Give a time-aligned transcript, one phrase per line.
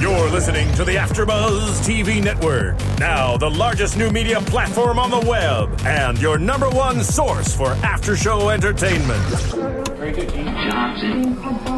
[0.00, 5.18] You're listening to the AfterBuzz TV Network, now the largest new media platform on the
[5.28, 9.24] web, and your number one source for after-show entertainment.
[11.64, 11.77] From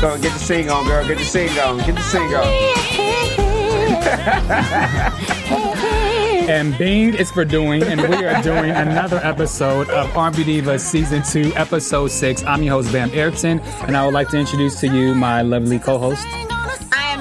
[0.00, 1.06] Go get the sing on, girl.
[1.06, 1.78] Get the sing on.
[1.78, 2.46] Get the sing on.
[6.48, 11.22] And Bing is for doing, and we are doing another episode of R&B Diva Season
[11.24, 12.44] 2, Episode 6.
[12.44, 15.80] I'm your host, Bam Erickson, and I would like to introduce to you my lovely
[15.80, 16.24] co-host.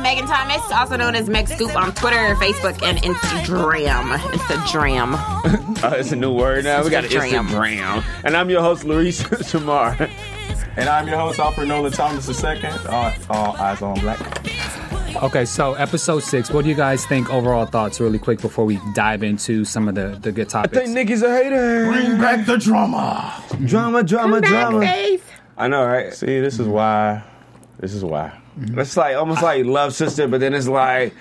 [0.06, 4.16] I Megan Thomas, also known as Meg Scoop on Twitter, Facebook, and Instagram.
[4.18, 5.84] Instagram.
[5.84, 6.84] Uh, it's a new word now.
[6.84, 7.48] We got an Instagram.
[7.48, 8.06] Instagram.
[8.24, 10.08] And I'm your host, Luis Shamar.
[10.78, 12.66] And I'm your host, Alfred Nolan Thomas II.
[12.88, 14.20] All, all eyes on black.
[15.24, 18.80] Okay, so Episode 6, what do you guys think overall thoughts really quick before we
[18.94, 20.78] dive into some of the, the good topics.
[20.78, 20.94] I topics?
[20.94, 21.92] think Nicci's a hater.
[21.92, 23.44] Bring back the drama.
[23.66, 24.86] Drama, drama, drama.
[25.58, 26.14] I know, right?
[26.14, 27.24] See, this is why.
[27.80, 28.40] This is why.
[28.58, 28.80] Mm-hmm.
[28.80, 31.14] It's like almost like love sister, but then it's like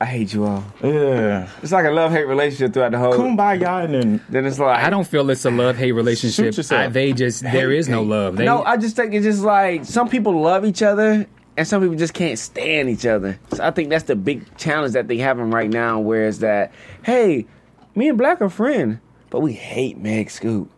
[0.00, 0.62] I hate you all.
[0.82, 1.48] Yeah.
[1.62, 3.14] It's like a love hate relationship throughout the whole.
[3.14, 6.54] Kumbaya and then Then it's like I don't feel it's a love-hate relationship.
[6.54, 6.72] Shoot.
[6.72, 8.36] I, they just, there is no love.
[8.36, 11.80] They, No, I just think it's just like some people love each other and some
[11.80, 13.38] people just can't stand each other.
[13.52, 16.00] So I think that's the big challenge that they having right now.
[16.00, 17.46] Whereas that, hey,
[17.94, 18.98] me and Black are friends,
[19.30, 20.70] but we hate Meg Scoop.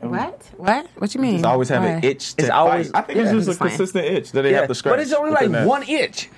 [0.00, 0.42] What?
[0.56, 0.86] What?
[0.98, 1.36] What you mean?
[1.36, 1.88] It's always have Why?
[1.90, 2.98] an itch to It's always- fight.
[2.98, 3.68] I think yeah, it's just a fine.
[3.68, 4.92] consistent itch that they have to scratch.
[4.92, 6.28] but it's only like one itch.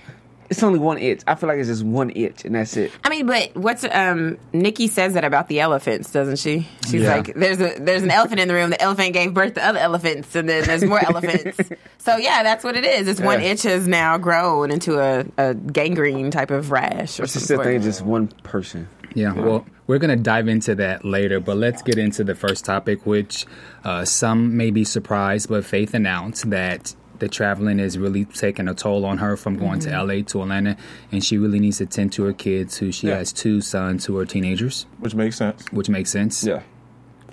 [0.50, 1.22] It's only one itch.
[1.26, 2.92] I feel like it's just one itch, and that's it.
[3.04, 6.68] I mean, but what's um Nicci says that about the elephants, doesn't she?
[6.84, 7.14] She's Yeah.
[7.16, 8.68] like, there's a there's an elephant in the room.
[8.68, 11.58] The elephant gave birth to other elephants, and then there's more elephants.
[11.98, 13.06] So yeah, that's what it is.
[13.06, 17.34] It's one itch has now grown into a, a gangrene type of rash or It's
[17.34, 17.58] just something.
[17.58, 18.88] that thing, just one person.
[19.14, 22.64] Yeah, well, we're going to dive into that later, but let's get into the first
[22.64, 23.44] topic, which
[23.84, 28.74] uh, some may be surprised, but Faith announced that the traveling is really taking a
[28.74, 30.78] toll on her from going to LA to Atlanta,
[31.12, 33.18] and she really needs to tend to her kids, who she Yeah.
[33.18, 35.62] has two sons who are teenagers, Which makes sense.
[35.72, 36.42] which makes sense.
[36.42, 36.60] Yeah.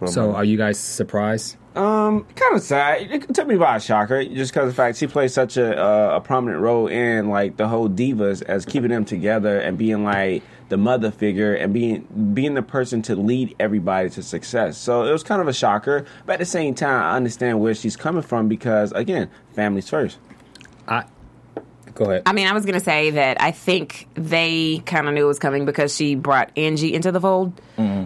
[0.05, 1.55] So, are you guys surprised?
[1.75, 3.03] Um, kind of sad.
[3.11, 5.77] It took me by a shocker, just because of the fact she plays such a
[5.81, 10.03] uh, a prominent role in like the whole divas as keeping them together and being
[10.03, 14.77] like the mother figure and being being the person to lead everybody to success.
[14.77, 17.75] So it was kind of a shocker, but at the same time, I understand where
[17.75, 20.17] she's coming from because again, families first.
[20.87, 21.05] I
[21.99, 22.23] go ahead.
[22.25, 25.27] I mean, I was going to say that I think they kind of knew it
[25.27, 27.59] was coming because she brought Angie into the fold.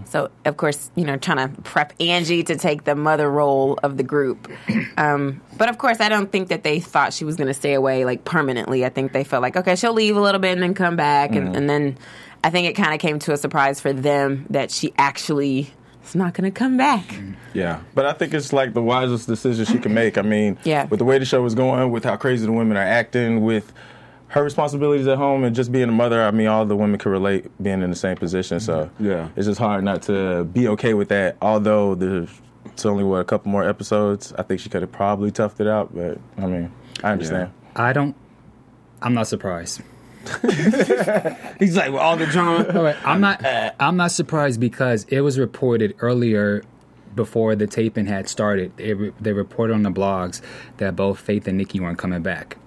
[0.06, 3.98] So, of course, you know, trying to prep Angie to take the mother role of
[3.98, 4.52] the group.
[4.96, 7.74] Um, but of course, I don't think that they thought she was going to stay
[7.74, 8.86] away like permanently.
[8.86, 11.34] I think they felt like, okay, she'll leave a little bit and then come back.
[11.36, 11.98] And, and then
[12.44, 15.72] I think it kind of came to a surprise for them that she actually
[16.06, 17.16] is not going to come back.
[17.54, 20.18] Yeah, but I think it's like the wisest decision she can make.
[20.18, 20.86] I mean, Yeah.
[20.86, 23.72] with the way the show is going, with how crazy the women are acting, with
[24.30, 26.24] her responsibilities at home, and just being a mother.
[26.24, 28.60] I mean, all the women can relate being in the same position.
[28.60, 29.06] So mm-hmm.
[29.06, 29.30] Yeah.
[29.36, 31.38] it's just hard not to be okay with that.
[31.42, 32.30] Although there's
[32.66, 34.34] it's only what a couple more episodes.
[34.38, 36.72] I think she could have probably toughed it out, but I mean,
[37.04, 37.52] I understand.
[37.76, 38.16] I don't.
[39.02, 39.82] I'm not surprised.
[41.60, 42.66] He's like with all the drama.
[42.74, 43.44] All right, I'm not.
[43.44, 46.64] Uh, I'm not surprised because it was reported earlier,
[47.16, 48.72] before the taping had started.
[48.80, 50.42] It, they reported on the blogs
[50.78, 52.58] that both Faith and Nicci weren't coming back,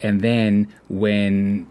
[0.00, 1.66] and then when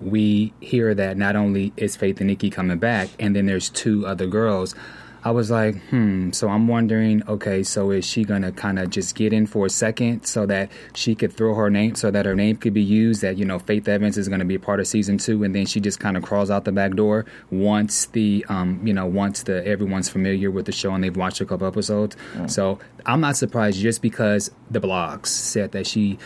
[0.00, 4.06] we hear that not only is Faith and Nicci coming back, and then there's two
[4.06, 4.74] other girls.
[5.24, 6.30] I was like, hmm.
[6.30, 9.70] So I'm wondering, okay, so is she gonna kind of just get in for a
[9.70, 13.22] second so that she could throw her name, so that her name could be used?
[13.22, 15.66] That you know, Faith Evans is gonna be a part of season two, and then
[15.66, 19.42] she just kind of crawls out the back door once the, um, you know, once
[19.42, 22.16] the everyone's familiar with the show and they've watched a couple episodes.
[22.46, 26.18] So I'm not surprised just because the blogs said that she,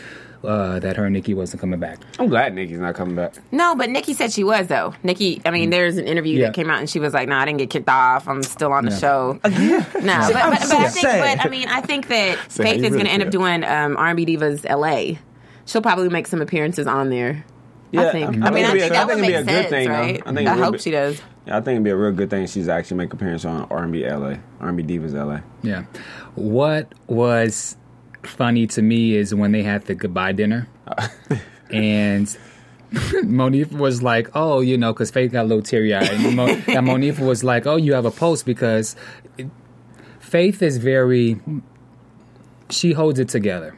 [0.43, 1.99] uh, that her and Nicci wasn't coming back.
[2.19, 3.33] I'm glad Nicci's not coming back.
[3.51, 4.93] No, but Nicci said she was though.
[5.03, 6.47] Nicci, I mean, there's an interview Yeah.
[6.47, 8.27] that came out and she was like, "No, I didn't get kicked off.
[8.27, 8.97] I'm still on the Yeah.
[8.97, 12.69] show." No, but, but, but I think, but I mean, I think that Say how
[12.71, 15.17] Faith you is going to end up doing um, R&B Divas LA.
[15.65, 17.45] She'll probably make some appearances on there.
[17.91, 18.25] Yeah, I think.
[18.43, 19.31] I, I mean, think I it'd think be a- I that think would it'd be
[19.31, 19.93] make a good sense, thing, though.
[19.93, 20.21] right?
[20.25, 21.21] I think I hope be- she does.
[21.45, 22.47] I think it'd be a real good thing.
[22.47, 25.39] She's actually make appearance on R&B LA, R&B Divas LA.
[25.61, 25.83] Yeah.
[26.35, 27.75] What was
[28.23, 30.67] funny to me is when they had the goodbye dinner,
[31.71, 32.27] and
[32.93, 36.45] Monifah was like, "Oh, you know," because Faith got a little teary eyed, and, Mo-
[36.67, 38.95] and Monique was like, "Oh, you have a post because
[39.37, 39.49] it-
[40.19, 41.39] Faith is very."
[42.69, 43.75] She holds it together.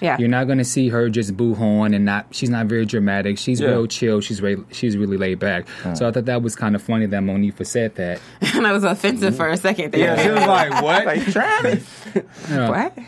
[0.00, 0.16] Yeah.
[0.18, 2.26] You're not going to see her just boo horn and not.
[2.32, 3.38] She's not very dramatic.
[3.38, 3.68] She's Yeah.
[3.68, 4.20] real chill.
[4.20, 5.66] She's re- she's really laid back.
[5.94, 8.20] So I thought that was kind of funny that Monifah said that.
[8.54, 10.00] and I was offensive for a second there.
[10.16, 12.22] Yeah, she was like, "What?" Like, trying to.
[12.68, 12.98] what?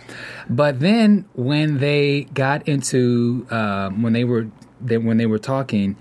[0.49, 4.49] But then when they got into um, when they were
[4.81, 5.97] they, when they were talking,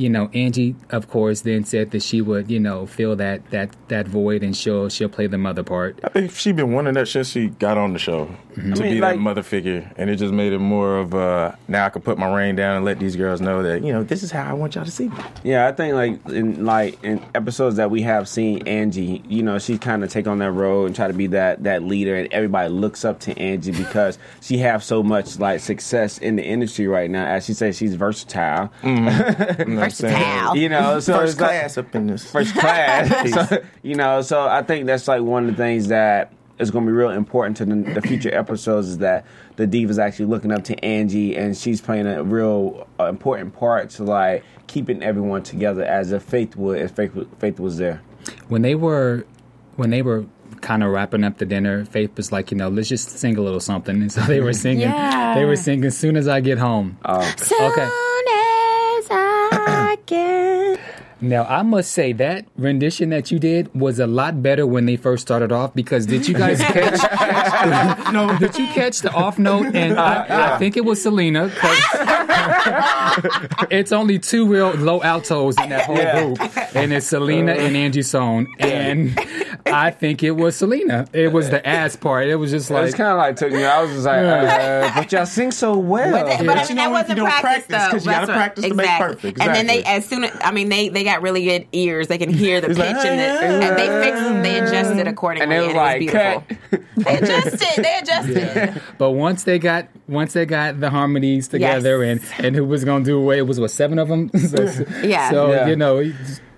[0.00, 3.70] you know, Angie, of course, then said that she would, you know, fill that that
[3.88, 5.98] that void and she'll she'll play the mother part.
[6.02, 8.74] I think she been wanting that since she got on the show to I mean,
[8.82, 11.90] be like- that mother figure, and it just made it more of uh, now I
[11.90, 14.30] can put my reign down and let these girls know that you know this is
[14.30, 15.16] how I want y'all to see me.
[15.44, 19.58] Yeah, I think like in like in episodes that we have seen Angie, you know,
[19.58, 22.32] she kind of take on that role and try to be that that leader, and
[22.32, 26.86] everybody looks up to Angie because she have so much like success in the industry
[26.86, 27.26] right now.
[27.26, 28.72] As she says, she's versatile.
[28.82, 29.89] You know what I'm saying?
[29.90, 30.56] Versatile.
[30.56, 32.30] You know, so First it's like- class up in this.
[32.30, 33.48] first class.
[33.48, 36.84] so, you know, so I think that's like one of the things that is going
[36.84, 39.24] to be real important to the, the future episodes is that
[39.56, 43.88] the diva's actually looking up to Angie and she's playing a real uh, important part
[43.90, 48.02] to like keeping everyone together as if Faith would if Faith, Faith was there.
[48.48, 49.24] When they were
[49.76, 50.26] when they were
[50.60, 53.40] kind of wrapping up the dinner, Faith was like, you know, let's just sing a
[53.40, 54.02] little something.
[54.02, 54.82] And so they were singing.
[54.82, 55.34] Yeah.
[55.34, 56.98] They were singing "As Soon as I Get Home."
[57.38, 57.88] Soon Okay.
[61.20, 61.30] As I get.
[61.30, 64.96] Now I must say that rendition that you did was a lot better when they
[64.96, 67.00] first started off because did you guys catch?
[68.12, 69.74] no, did you catch the off note?
[69.74, 71.50] And I, I think it was Syleena.
[73.70, 76.24] it's only two real low altos in that whole Yeah.
[76.24, 76.40] group,
[76.76, 78.48] and it's Syleena and Angie Stone.
[78.58, 79.18] And
[79.66, 81.08] I think it was Syleena.
[81.12, 82.28] It was the ass part.
[82.28, 82.98] It was just like It's like.
[82.98, 83.64] kind of like took me.
[83.64, 86.12] I was just like, uh, but y'all sing so well.
[86.12, 87.90] But, but I mean, you that know, if wasn't you don't practice, practice, though.
[87.90, 89.16] 'cause you gotta what- practice to make exactly.
[89.32, 89.40] perfect.
[89.40, 92.08] And then they, as soon as I mean, they they got really good ears.
[92.08, 95.52] They can hear the pitch like, and the, and they fixed, they adjusted accordingly, and
[95.52, 96.56] and, they was like, it was beautiful.
[96.70, 96.80] cut.
[97.04, 97.82] They adjusted.
[97.84, 98.82] They adjusted.
[98.98, 102.22] But once they got once they got the harmonies together Yes.
[102.36, 104.28] and and who was gonna do away, it was what seven of them.
[104.38, 105.30] so, Yeah.
[105.30, 105.66] So Yeah.
[105.68, 106.12] you know,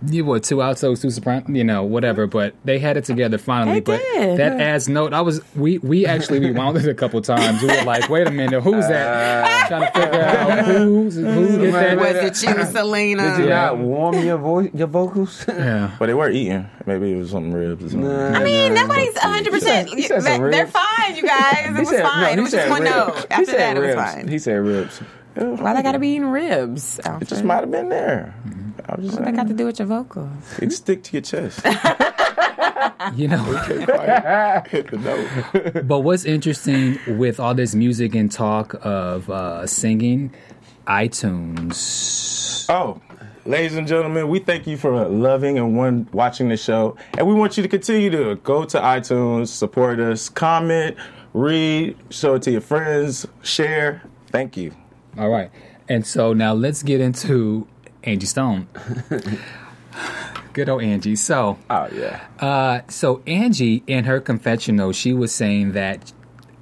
[0.07, 2.27] you what two altos, two soprano, you know, whatever.
[2.27, 3.81] But they had it together finally.
[3.81, 4.39] They but did.
[4.39, 7.63] that as note, I was we we actually rewound it a couple times.
[7.63, 9.45] We were like, wait a minute, who's that?
[9.45, 11.97] Uh, Trying to figure out who's who did that.
[11.97, 13.37] Was it you, Syleena?
[13.37, 15.45] Did you not warm your voice, your vocals?
[15.63, 15.95] Yeah.
[15.99, 16.69] But they were eating.
[16.87, 18.11] Maybe it was something ribs or something.
[18.11, 19.53] I mean, nobody's 100.
[19.53, 21.67] percent He said some They're fine, you guys.
[21.73, 22.39] It was fine.
[22.39, 23.27] it was just one note.
[23.31, 24.29] After that, it was fine.
[24.29, 25.01] He said ribs.
[25.35, 26.99] Why they got to be eating ribs?
[27.05, 28.35] It just might have been there.
[28.89, 29.37] I was just What they saying.
[29.37, 30.59] got to do with your vocals?
[30.59, 31.65] It stick to your chest.
[33.15, 33.43] You know.
[33.43, 34.99] Hit the
[35.73, 35.85] note.
[35.87, 40.33] But what's interesting with all this music and talk of uh, singing,
[40.87, 42.67] iTunes.
[42.69, 43.01] Oh,
[43.45, 47.35] ladies and gentlemen, we thank you for loving and one watching the show, and we
[47.35, 50.97] want you to continue to go to iTunes, support us, comment,
[51.35, 54.03] read, show it to your friends, share.
[54.29, 54.73] Thank you.
[55.19, 55.51] All right.
[55.89, 57.67] And so now let's get into
[58.05, 58.69] Angie Stone.
[60.53, 61.17] Good old Angie.
[61.17, 62.27] So, Oh yeah.
[62.39, 66.13] uh, so Angie in her confessional, she was saying that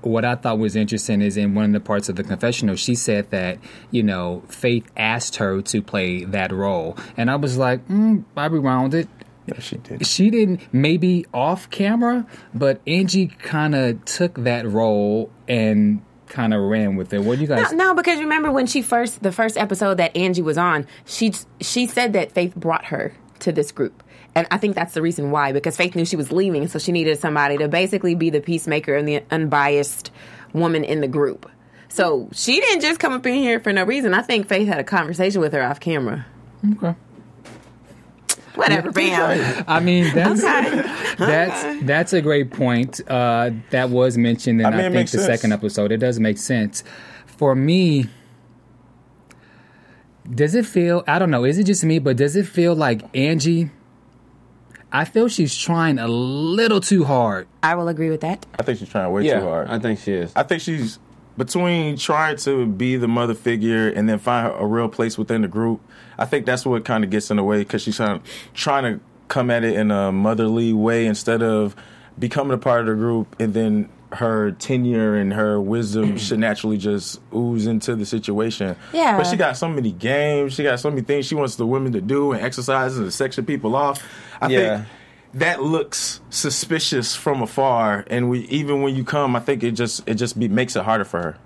[0.03, 2.95] what I thought was interesting is in one of the parts of the confessional, she
[2.95, 3.59] said that
[3.91, 8.47] you know Faith asked her to play that role, and I was like, mm, I
[8.47, 9.09] rewound it.
[9.47, 10.07] Yeah, she did.
[10.07, 16.63] She didn't maybe off camera, but Angie kind of took that role and kind of
[16.63, 17.21] ran with it.
[17.21, 17.73] What do you guys?
[17.73, 21.87] No, because remember when she first the first episode that Angie was on, she she
[21.87, 24.03] said that Faith brought her to this group.
[24.35, 26.93] And I think that's the reason why, because Faith knew she was leaving, so she
[26.93, 30.13] needed somebody to basically be the peacemaker and the unbiased
[30.53, 31.51] woman in the group.
[31.89, 34.15] So she didn't just come up in here for no reason.
[34.15, 36.27] I think Faith had a conversation with her off camera.
[36.75, 36.95] Okay.
[38.57, 39.65] Whatever, bam.
[39.69, 40.43] I mean, that's
[41.19, 43.01] that's that's a great point.
[43.09, 45.27] Uh, that was mentioned in I I, mean, it think the sense.
[45.27, 45.93] second episode.
[45.93, 46.83] It does make sense.
[47.27, 48.07] For me,
[50.35, 51.05] does it feel?
[51.07, 51.45] I don't know.
[51.45, 51.99] Is it just me?
[51.99, 53.71] But does it feel like Angie?
[54.93, 57.47] I feel she's trying a little too hard.
[57.63, 58.45] I will agree with that.
[58.59, 59.69] I think she's trying way Yeah, too hard.
[59.69, 60.33] I think she is.
[60.35, 60.99] I think she's
[61.45, 65.49] between trying to be the mother figure and then find a real place within the
[65.49, 65.81] group.
[66.19, 69.01] I think that's what kind of gets in the way because she's trying, trying to
[69.29, 71.75] come at it in a motherly way instead of
[72.19, 76.77] becoming a part of the group and then her tenure and her wisdom should naturally
[76.77, 78.77] just ooze into the situation.
[78.93, 79.17] Yeah.
[79.17, 80.53] But she got so many games.
[80.53, 83.47] She got so many things she wants the women to do and exercises and section
[83.47, 84.03] people off.
[84.43, 84.77] I Yeah.
[84.77, 84.89] think
[85.35, 88.05] that looks suspicious from afar.
[88.09, 90.85] And we even when you come, I think it just it just be, makes it
[90.85, 91.39] harder for her.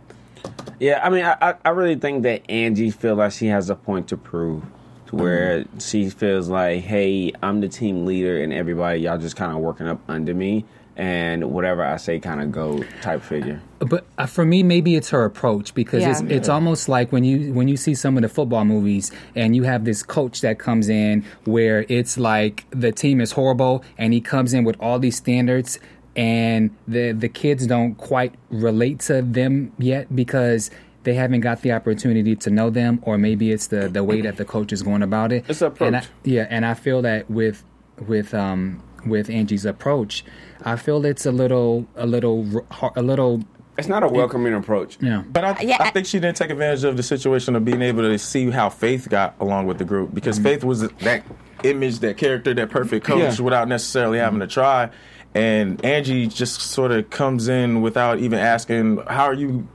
[0.80, 3.74] Yeah, I mean, I, I- I really think that Angie feels like she has a
[3.74, 5.16] point to prove, to mm-hmm.
[5.22, 9.58] where she feels like, hey, I'm the team leader, and everybody, y'all just kind of
[9.58, 10.64] working up under me,
[10.96, 13.60] and whatever I say, kind of go type figure.
[13.80, 16.10] But uh, for me, maybe it's her approach because Yeah.
[16.12, 19.54] it's, it's almost like when you when you see some of the football movies and
[19.56, 24.12] you have this coach that comes in where it's like the team is horrible and
[24.12, 25.78] he comes in with all these standards
[26.16, 30.70] and the the kids don't quite relate to them yet because
[31.02, 34.36] they haven't got the opportunity to know them or maybe it's the the way that
[34.36, 35.44] the coach is going about it.
[35.48, 36.10] It's the And I- approach.
[36.22, 37.64] yeah, and I feel that with
[38.06, 40.24] with um with Angie's approach,
[40.64, 42.64] I feel it's a little a little
[42.96, 43.42] a little
[43.76, 44.98] It's not a welcoming approach.
[45.00, 45.22] yeah.
[45.30, 47.82] But I, Yeah, I I- think she didn't take advantage of the situation of being
[47.82, 50.44] able to see how Faith got along with the group because mm-hmm.
[50.48, 51.24] Faith was that
[51.62, 53.44] image, that character, that perfect coach Yeah.
[53.44, 54.90] without necessarily having to try.
[55.34, 59.66] And Angie just sort of comes in without even asking, "How are you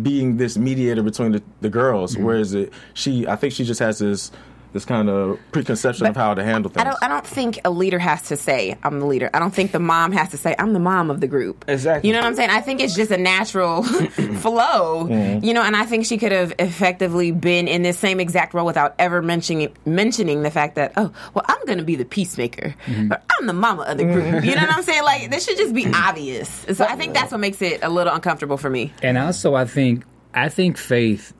[0.00, 2.24] being this mediator between the, the girls?" Mm-hmm.
[2.24, 4.32] Whereas it, she, I think she just has this
[4.74, 6.82] this kind of preconception of how to handle things.
[6.84, 6.98] I don't.
[7.02, 9.30] I don't think a leader has to say I'm the leader.
[9.32, 11.64] I don't think the mom has to say I'm the mom of the group.
[11.68, 12.08] Exactly.
[12.10, 12.50] You know what I'm saying?
[12.50, 13.82] I think it's just a natural
[14.40, 15.06] flow.
[15.06, 15.44] Mm-hmm.
[15.44, 18.66] You know, and I think she could have effectively been in this same exact role
[18.66, 22.74] without ever mentioning mentioning the fact that oh, well, I'm going to be the peacemaker,
[22.86, 23.08] Mm-hmm.
[23.08, 24.44] but I'm the mama of the group.
[24.44, 25.04] You know what I'm saying?
[25.04, 26.48] Like this should just be obvious.
[26.74, 28.92] So I think that's what makes it a little uncomfortable for me.
[29.02, 30.04] And also, I think
[30.34, 31.32] I think Faith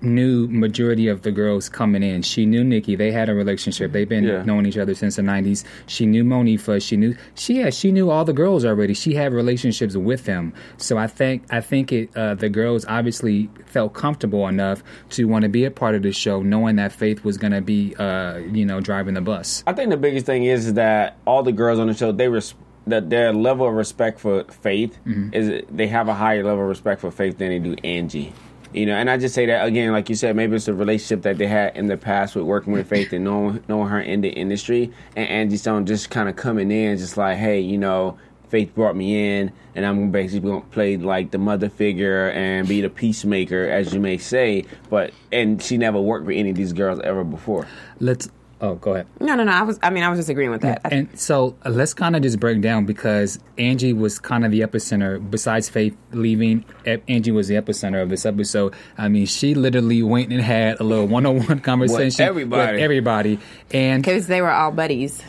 [0.00, 2.22] knew majority of the girls coming in.
[2.22, 2.96] She knew Nicci.
[2.96, 3.92] They had a relationship.
[3.92, 4.42] They've been Yeah.
[4.44, 5.64] knowing each other since the '90s.
[5.86, 6.80] She knew Monifah.
[6.82, 8.94] She knew she yeah, she knew all the girls already.
[8.94, 10.52] She had relationships with them.
[10.76, 15.42] So I think I think it uh, the girls obviously felt comfortable enough to want
[15.42, 18.38] to be a part of the show, knowing that Faith was going to be uh,
[18.52, 19.62] you know driving the bus.
[19.66, 22.54] I think the biggest thing is that all the girls on the show they res-
[22.86, 24.96] that their level of respect for Faith
[25.32, 28.32] is they have a higher level of respect for Faith than they do Angie.
[28.72, 31.22] You know, and I just say that again, like you said, maybe it's a relationship
[31.22, 34.20] that they had in the past with working with Faith and knowing knowing her in
[34.20, 38.18] the industry, and Angie Stone just kind of coming in, just like, hey, you know,
[38.48, 42.68] Faith brought me in, and I'm basically going to play like the mother figure and
[42.68, 44.64] be the peacemaker, as you may say.
[44.90, 47.66] But and she never worked with any of these girls ever before.
[48.00, 48.28] Let's
[48.60, 49.06] oh go ahead.
[49.20, 49.52] No, no, no.
[49.52, 49.78] I was.
[49.82, 50.80] I mean, I was just agreeing with that.
[50.84, 54.50] I- And so uh, let's kind of just break down because Angie was kind of
[54.50, 55.18] the epicenter.
[55.30, 58.74] Besides Faith leaving, E- Angie was the epicenter of this episode.
[58.96, 62.72] I mean, she literally went and had a little one-on-one conversation with everybody.
[62.72, 63.38] with everybody.
[63.70, 65.22] And Because they were all buddies.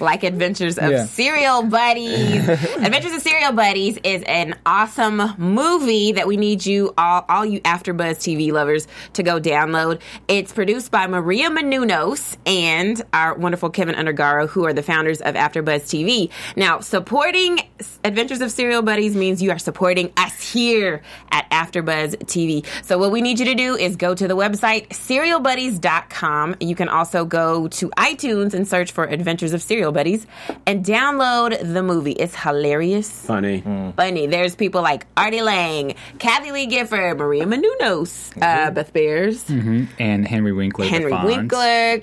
[0.00, 1.04] Like Adventures of Yeah.
[1.06, 2.48] Serial Buddies.
[2.48, 7.60] Adventures of Serial Buddies is an awesome movie that we need you all, all you
[7.62, 10.00] AfterBuzz TV lovers, to go download.
[10.28, 15.34] It's produced by Maria Menounos and our wonderful Kevin Undergaro, who are the founders of
[15.34, 16.30] AfterBuzz TV.
[16.56, 17.60] Now, supporting
[18.04, 22.64] Adventures of Serial Buddies means you are supporting us here at AfterBuzz TV.
[22.84, 26.56] So what we need you to do is go to the website serialbuddies.com.
[26.60, 30.26] You can also go to iTunes and search for Adventures of Serial Buddies
[30.66, 32.12] and download the movie.
[32.12, 33.10] It's hilarious.
[33.26, 33.60] Funny.
[33.60, 33.90] Hmm.
[33.92, 34.26] Funny.
[34.26, 38.74] There's people like Artie Lange, Kathie Lee Gifford, Maria Menounos, uh, mm-hmm.
[38.74, 39.84] Beth Behrs, mm-hmm.
[39.98, 41.24] and Henry Winkler, Henry Fonz.
[41.24, 42.00] Winkler,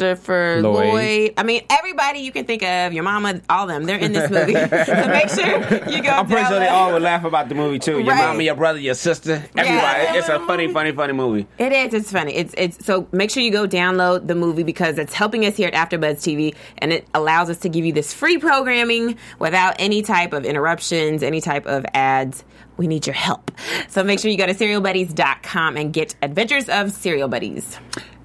[0.00, 0.92] Christopher Lloyd.
[0.94, 1.34] Lloyd.
[1.36, 4.54] I mean, everybody you can think of, your mama, all them, they're in this movie.
[4.84, 6.10] so make sure you go.
[6.10, 7.98] I'm pretty sure they all would laugh about the movie too.
[7.98, 8.26] Your Right.
[8.28, 10.18] mama, your brother, your sister, everybody.
[10.18, 11.46] It's a funny, funny, funny movie.
[11.58, 11.92] It is.
[11.94, 12.34] It's funny.
[12.34, 15.70] It's it's so make sure you go download the movie because it's helping us here
[15.72, 20.02] at AfterBuzz TV, and it allows us to give you this free programming without any
[20.02, 22.42] type of interruptions, any type of ads.
[22.76, 23.50] We need your help.
[23.88, 27.78] So make sure you go to serialbuddies.com and get Adventures of Serial Buddies.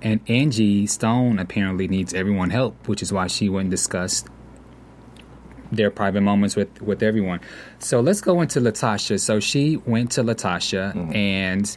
[0.05, 4.27] And Angie Stone apparently needs everyone help, which is why she went and discussed
[5.71, 7.39] their private moments with with everyone.
[7.79, 9.19] So let's go into Latocha.
[9.19, 11.75] So she went to Latocha and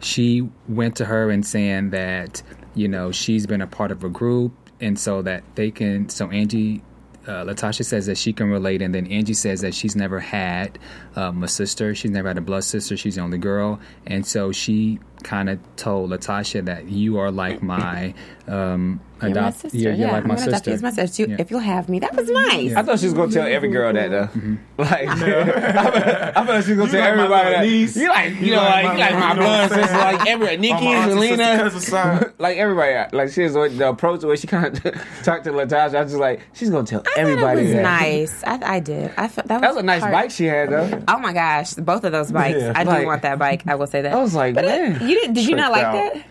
[0.00, 2.42] she went to her and saying that
[2.74, 6.30] you know she's been a part of a group and so that they can so
[6.30, 6.82] Angie
[7.26, 10.78] uh, Latocha says that she can relate, and then Angie says that she's never had
[11.16, 11.94] um, a sister.
[11.94, 12.96] She's never had a blood sister.
[12.96, 17.60] She's the only girl, and so she kind of told Latocha that you are like
[17.60, 18.14] my
[18.46, 19.78] um, You're my sister.
[19.78, 20.72] You're, you're yeah, like my I'm gonna adopt you sister.
[20.72, 21.22] as my sister.
[21.22, 21.36] You- Yeah.
[21.38, 22.74] If you'll have me, that was nice.
[22.74, 24.26] I thought she was gonna tell every girl that though.
[24.26, 24.54] Mm-hmm.
[24.78, 27.62] Like, I thought she was gonna tell like my everybody that.
[27.64, 27.96] niece.
[27.96, 29.68] You like, you, You know, like like, my you like little- my you know blood
[29.70, 33.16] sister, like every Nicci, On my Syleena, like everybody.
[33.16, 34.82] Like she was the approach the way she kind of
[35.24, 35.94] talked to Latocha.
[35.94, 37.82] I was just like, she's gonna tell I everybody it was that.
[37.82, 38.44] nice.
[38.44, 39.12] I, I did.
[39.16, 41.02] I felt that was, That was a nice part- bike she had though.
[41.08, 42.62] Oh my gosh, both of those bikes.
[42.62, 43.62] I do Like- want that bike.
[43.66, 44.12] I will say that.
[44.12, 45.08] I was like, but it- man.
[45.08, 45.34] you didn't?
[45.34, 45.82] Did you not like
[46.14, 46.26] that?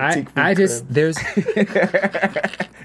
[0.00, 1.16] I, I just there's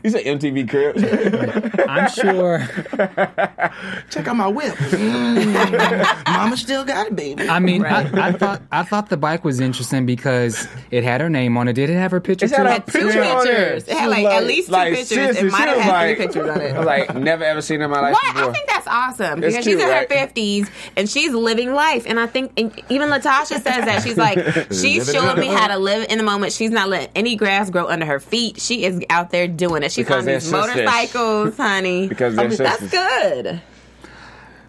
[0.04, 1.90] You said MTV crib.
[1.90, 2.60] I'm sure
[4.10, 4.74] Check out my whip.
[4.76, 6.26] Mm.
[6.28, 7.48] Mama still got it, baby.
[7.50, 8.14] I mean Right.
[8.14, 11.68] I, I thought I thought the bike was interesting because it had her name on
[11.68, 11.74] it.
[11.74, 12.56] Did it have her picture It too?
[12.56, 13.84] had It had two picture on pictures.
[13.84, 13.90] it.
[13.92, 15.08] It had She was like, at least two like, pictures.
[15.10, 16.78] seriously, It might have had like- three pictures on I it.
[16.78, 18.34] was like, never ever seen her in my life What?
[18.34, 18.50] before.
[18.50, 20.10] I think that's awesome It's because cute, she's in right?
[20.12, 22.06] her fifties and she's living life.
[22.08, 24.40] And I think and even Latocha says that she's like
[24.72, 26.54] she's showing me how to live in the moment.
[26.54, 28.60] She's not letting any grass grow under her feet.
[28.60, 29.92] She is out there doing it.
[29.92, 30.76] She's Because on they're these sisters.
[30.76, 32.08] motorcycles, honey.
[32.10, 33.62] Because oh, they're that's good.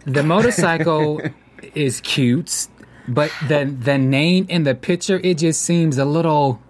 [0.04, 1.20] The motorcycle
[1.74, 2.68] is cute,
[3.06, 6.60] but the the name in the picture it just seems a little.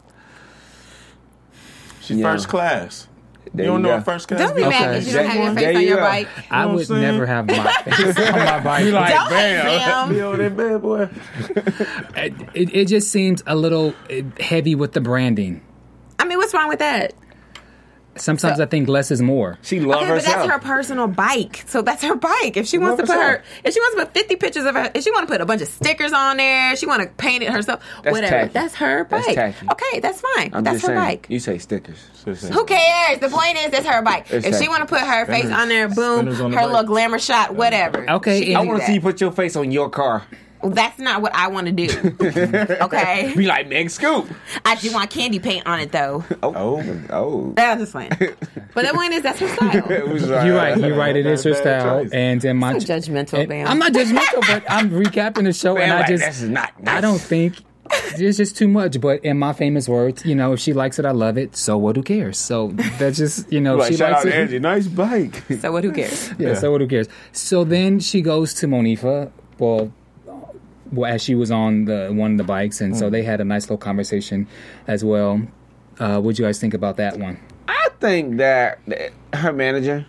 [2.00, 2.32] She's Yeah.
[2.32, 3.07] first class.
[3.54, 3.94] There you don't you know go.
[3.96, 4.68] what first class Don't be is?
[4.68, 6.02] mad because you don't have your There face on you your go.
[6.02, 6.28] bike.
[6.50, 8.84] I what would I'm never have my face on my bike.
[8.84, 9.66] Don't bam.
[9.66, 9.80] hate
[10.12, 10.18] You them.
[10.18, 11.08] know that bad boy.
[12.54, 15.62] It, it just seems a little uh, heavy with the branding.
[16.18, 17.12] I mean, what's wrong with that?
[18.20, 19.58] Sometimes I think less is more.
[19.62, 21.64] She loves Okay, but that's her personal bike.
[21.66, 22.56] So that's her bike.
[22.56, 24.74] If she wants Love to put her, if she wants to put fifty pictures of
[24.74, 27.08] her, if she want to put a bunch of stickers on there, she want to
[27.08, 27.82] paint it herself.
[28.02, 28.34] That's whatever.
[28.36, 28.52] tacky.
[28.52, 29.34] That's her That's bike.
[29.34, 29.66] tacky.
[29.72, 30.50] Okay, that's fine.
[30.54, 30.98] I'm that's just her saying.
[31.08, 31.26] bike.
[31.28, 31.98] You say stickers.
[32.24, 33.18] Who cares?
[33.20, 34.26] The point is, that's her bike.
[34.30, 35.58] It's if she want to put her face Spinners.
[35.58, 36.66] on there, boom, on her bike.
[36.66, 38.08] little glamour shot, whatever.
[38.10, 39.88] Okay, She can and- I do want to see you put your face on your
[39.88, 40.24] car.
[40.62, 41.88] Well, that's not what I want to do.
[42.82, 44.28] okay, Be like Meg Scoop.
[44.64, 46.24] I do want candy paint on it though.
[46.42, 47.00] Oh, oh.
[47.10, 47.52] oh.
[47.56, 48.10] That's just fine.
[48.74, 49.74] But the point is, that's her style.
[49.90, 50.78] It was like- You're right.
[50.78, 51.16] You're right.
[51.16, 53.66] It is her style, and in my So judgmental, and Bam.
[53.66, 56.48] I'm not judgmental, but I'm recapping the show, Man, and I like, just this is
[56.50, 56.72] not.
[56.86, 57.54] I don't think
[57.90, 59.00] it's just too much.
[59.00, 61.56] But in my famous words, you know, if she likes it, I love it.
[61.56, 61.96] So what?
[61.96, 62.38] Who cares?
[62.38, 64.34] So that's just you know, if Like, she shout likes out it.
[64.34, 64.58] Angie.
[64.60, 65.42] Nice bike.
[65.60, 65.82] So what?
[65.82, 66.30] Who cares?
[66.38, 66.80] Yeah, so what?
[66.80, 67.08] Who cares?
[67.32, 69.30] So then she goes to Monifah.
[69.58, 69.92] Well,
[70.92, 73.44] well, as she was on the one of the bikes, and so they had a
[73.44, 74.46] nice little conversation
[74.86, 75.40] as well.
[75.98, 77.38] Uh, what do you guys think about that one?
[77.66, 80.06] I think that that her manager,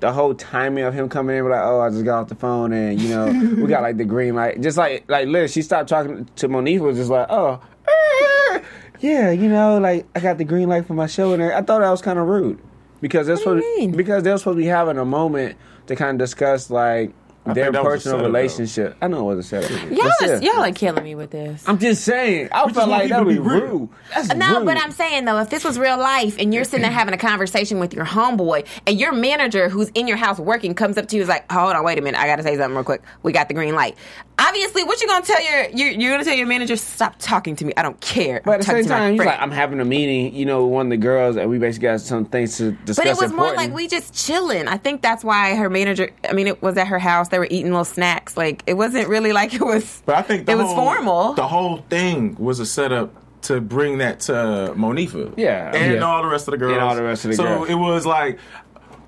[0.00, 2.72] the whole timing of him coming in, like, oh, I just got off the phone
[2.72, 3.26] and you know
[3.62, 6.80] we got like the green light, just like like Liz, she stopped talking to Monique
[6.80, 8.60] was just like, oh, eh,
[9.00, 11.80] yeah, you know, like I got the green light for my show and I thought
[11.80, 12.58] that was kind of rude
[13.00, 13.92] because they're What do you supposed mean?
[13.92, 17.12] because they're supposed to be having a moment to kind of discuss like
[17.54, 18.26] their think that was a personal setup, though.
[18.38, 18.96] relationship.
[19.02, 19.90] I know it was a setup.
[19.90, 21.62] Y'all, But is, y'all are killing me with this.
[21.66, 22.48] I'm just saying.
[22.52, 23.88] I just felt want like that would be people to rude.
[24.14, 24.66] That's No, rude.
[24.66, 27.18] but I'm saying though, if this was real life and you're sitting there having a
[27.18, 31.16] conversation with your homeboy and your manager who's in your house working comes up to
[31.16, 33.02] you and is like, hold on, wait a minute, I gotta say something real quick.
[33.22, 33.96] We got the green light.
[34.38, 37.64] Obviously, what you gonna tell your you're, you're gonna tell your manager, stop talking to
[37.64, 37.72] me.
[37.76, 38.42] I don't care.
[38.44, 40.72] But I'm at the same time, he's like, I'm having a meeting, you know, with
[40.74, 42.96] one of the girls, and we basically got some things to discuss.
[42.96, 44.68] But it was more like we just chilling.
[44.68, 46.10] I think that's why her manager.
[46.28, 47.28] I mean, it was at her house.
[47.36, 48.34] They were eating little snacks.
[48.34, 50.02] Like it wasn't really like it was.
[50.06, 51.34] But I think the it was formal.
[51.34, 54.32] The whole thing was a setup to bring that to
[54.74, 55.34] Monifah.
[55.36, 55.70] Yeah.
[55.74, 56.00] and Yeah.
[56.00, 56.72] all the rest of the girls.
[56.72, 57.68] And all the rest of the so girls.
[57.68, 58.38] it was like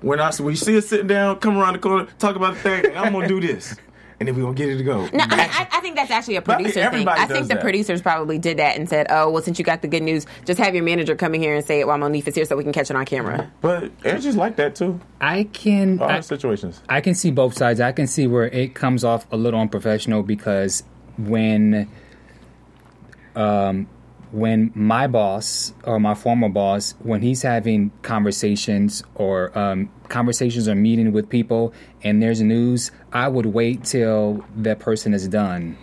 [0.01, 2.59] when I when you see us sitting down, come around the corner, talk about the
[2.59, 2.95] thing.
[2.95, 3.75] I'm gonna do this,
[4.19, 5.05] and then we're gonna get it to go.
[5.13, 7.07] No, I, I, I think that's actually a But I think producer thing.
[7.07, 7.61] I think the that.
[7.61, 10.59] producers probably did that and said, "Oh, well, since you got the good news, just
[10.59, 12.63] have your manager come in here and say it while Monique is here, so we
[12.63, 14.99] can catch it on camera." But it's just like that too.
[15.21, 16.81] I can All I, situations.
[16.89, 17.79] I can see both sides.
[17.79, 20.83] I can see where it comes off a little unprofessional because
[21.17, 21.89] when
[23.35, 23.87] um
[24.31, 30.75] when my boss or my former boss when he's having conversations or um, conversations or
[30.75, 35.77] meeting with people and there's news i would wait till that person is done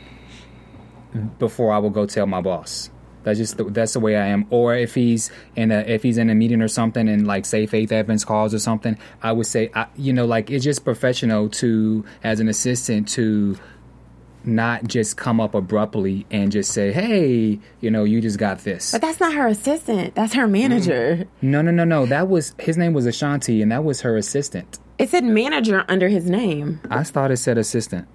[1.39, 2.91] before i will go tell my boss
[3.27, 4.47] that's just the, that's the way I am.
[4.51, 7.67] Or if he's in a if he's in a meeting or something and like say
[7.67, 11.49] Faith Evans calls or something, I would say I, you know like it's just professional
[11.49, 13.57] to as an assistant to
[14.47, 18.93] not just come up abruptly and just say hey you know you just got this.
[18.93, 20.15] But that's not her assistant.
[20.15, 21.17] That's her manager.
[21.17, 21.27] Mm.
[21.43, 24.79] No no no no that was his name was Ashanti and that was her assistant.
[24.99, 26.81] It said manager under his name.
[26.91, 28.09] I thought it said assistant.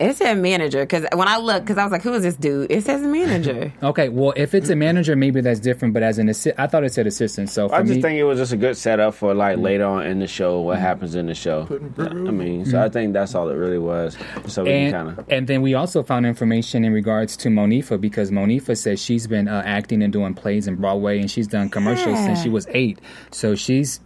[0.00, 2.68] It said manager because when I looked, because I was like, "Who is this dude?"
[2.70, 3.72] It says manager.
[3.82, 5.94] Okay, well, if it's a manager, maybe that's different.
[5.94, 7.48] But as an assistant, I thought it said assistant.
[7.50, 9.64] So for I just me, think it was just a good setup for like Mm-hmm.
[9.64, 11.68] later on in the show what happens in the show.
[11.98, 14.16] I mean, so I think that's all it really was.
[14.46, 17.48] So we and, can kind of and then we also found information in regards to
[17.48, 21.46] Monifah because Monifah says she's been uh, acting and doing plays in Broadway and she's
[21.46, 22.98] done commercials since she was eight.
[23.30, 24.00] So she's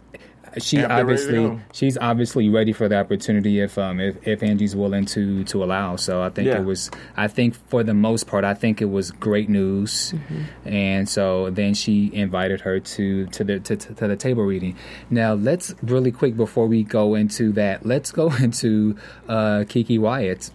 [0.59, 4.15] she Amped and ready to obviously she's obviously ready for the opportunity if um if,
[4.27, 5.95] if Angie's willing to to allow.
[5.95, 6.59] So I think Yeah.
[6.59, 10.13] it was I think for the most part I think it was great news,
[10.65, 14.75] and so then she invited her to to the to, to the table reading.
[15.09, 18.95] Now let's really quick before we go into that, let's go into
[19.27, 20.51] uh, Keke Wyatt.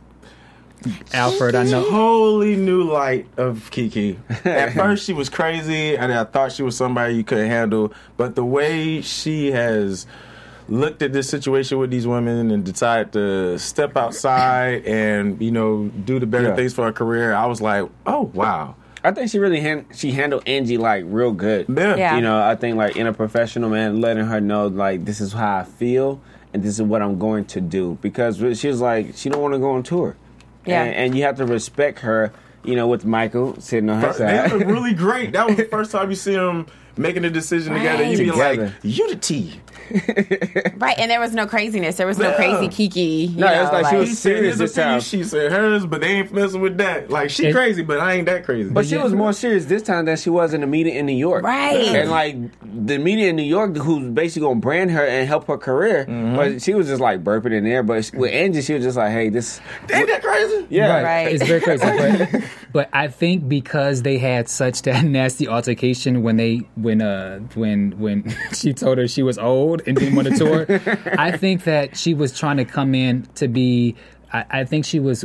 [1.13, 1.83] Alfred, I know.
[1.89, 4.17] Totally new light of Keke.
[4.47, 7.93] At first, she was crazy, and I thought she was somebody you couldn't handle.
[8.17, 10.07] But the way she has
[10.69, 15.89] looked at this situation with these women and decided to step outside and you know
[16.07, 16.55] do the better Yeah.
[16.57, 18.75] things for her career, I was like, oh wow.
[19.07, 21.67] I think she really hand, she handled Angie like real good.
[21.69, 21.95] Yeah.
[21.97, 22.17] Yeah.
[22.17, 25.35] You know, I think like in a professional man, letting her know like this is
[25.35, 26.23] how I feel
[26.55, 29.53] and this is what I'm going to do because she was like she don't want
[29.53, 30.17] to go on tour.
[30.67, 30.83] Yeah.
[30.85, 32.33] And, and you have to respect her.
[32.67, 34.53] You know, with Michael sitting on her They side.
[34.53, 35.33] look really great.
[35.33, 38.05] That was the first time you see them making a decision together.
[38.05, 38.63] You be Together.
[38.65, 39.61] like, you the T.
[40.77, 41.97] right, and there was no craziness.
[41.97, 42.37] There was no Yeah.
[42.37, 43.31] crazy Keke.
[43.31, 45.01] You No, know, it's like she was He said serious his this opinion, time.
[45.01, 47.11] she said hers, but they ain't messing with that.
[47.11, 48.71] Like she It- crazy, but I ain't that crazy.
[48.71, 51.13] But she was more serious this time than she was in the media in New
[51.17, 51.45] York.
[51.45, 51.77] Right.
[51.95, 55.59] And like the media in New York, who's basically gonna brand her and help her
[55.59, 56.37] career, Mm-hmm.
[56.37, 57.83] but she was just like burping in there.
[57.83, 59.61] But with Angie, she was just like, "Hey, this,
[59.93, 60.67] ain't that crazy?
[60.71, 61.33] yeah, Right.
[61.35, 61.85] It's very crazy.
[61.85, 62.43] But,
[62.73, 67.93] but I think because they had such that nasty altercation when they when uh when
[67.99, 70.67] when she told her she was old and didn't want to tour,
[71.19, 73.97] I think that she was trying to come in to be.
[74.33, 75.25] I, I think she was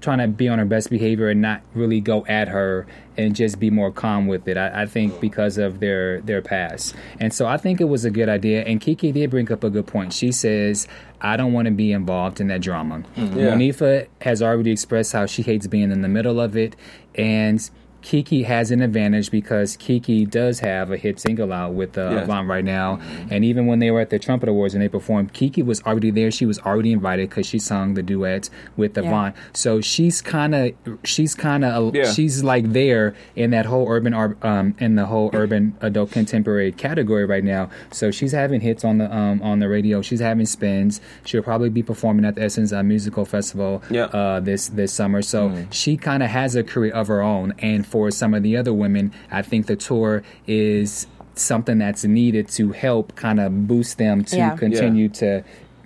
[0.00, 3.60] trying to be on her best behavior and not really go at her and just
[3.60, 4.56] be more calm with it.
[4.56, 8.10] I, I think because of their their past, and so I think it was a
[8.10, 8.62] good idea.
[8.62, 10.12] And Keke did bring up a good point.
[10.12, 10.88] She says,
[11.20, 13.38] "I don't want to be involved in that drama." Mm-hmm.
[13.38, 13.52] Yeah.
[13.52, 16.76] Monifah has already expressed how she hates being in the middle of it,
[17.14, 17.70] and
[18.02, 22.24] Keke has an advantage because Keke does have a hit single out with uh, Yes.
[22.24, 25.32] Avant right now, and even when they were at the Trumpet Awards and they performed,
[25.32, 26.30] Keke was already there.
[26.30, 29.34] She was already invited because she sung the duet with Avant.
[29.52, 30.72] So she's kind of,
[31.04, 32.10] she's kind of, Yeah.
[32.12, 37.24] she's like there in that whole urban, um, in the whole urban adult contemporary category
[37.24, 37.70] right now.
[37.90, 40.02] So she's having hits on the um, on the radio.
[40.02, 41.00] She's having spins.
[41.24, 44.04] She'll probably be performing at the Essence uh, Musical Festival Yeah.
[44.04, 45.22] uh, this this summer.
[45.22, 45.66] So Mm.
[45.72, 47.54] she kind of has a career of her own.
[47.60, 52.48] And for some of the other women, I think the tour is something that's needed
[52.48, 54.56] to help kind of boost them to Yeah.
[54.56, 55.42] continue to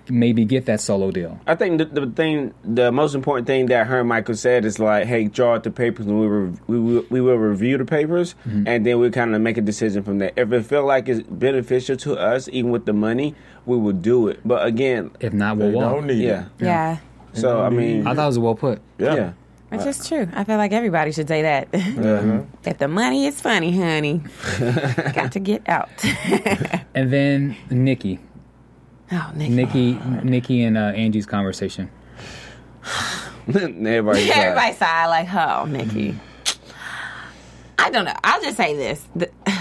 [0.07, 1.39] maybe get that solo deal.
[1.47, 4.77] I think the, the thing, the most important thing that her and Michael said is
[4.77, 7.85] like, "Hey, draw out the papers, and we rev- we will, we will review the
[7.85, 8.67] papers, Mm-hmm.
[8.67, 10.31] and then we kind of make a decision from there.
[10.35, 13.33] If it feel like it's beneficial to us, even with the money,
[13.65, 14.41] we will do it.
[14.45, 15.93] But again, If not, we'll walk.
[15.95, 16.41] Don't need yeah.
[16.59, 16.65] it.
[16.65, 16.97] Yeah.
[17.33, 18.81] So I mean, I thought it was well put.
[18.99, 19.15] Yeah.
[19.15, 19.31] yeah.
[19.69, 20.27] Which is true.
[20.33, 21.67] I feel like everybody should say that.
[21.73, 24.21] if the money is funny, honey,
[25.13, 25.89] got to get out.
[26.95, 28.19] And then Nicci,
[29.11, 29.49] oh, Nick.
[29.49, 31.89] Nicci, Nicci, and uh, Angie's conversation.
[33.49, 36.15] Everybody's like, Everybody sighed like, oh, Nicci.
[37.79, 38.13] I don't know.
[38.23, 39.05] I'll just say this.
[39.13, 39.29] The-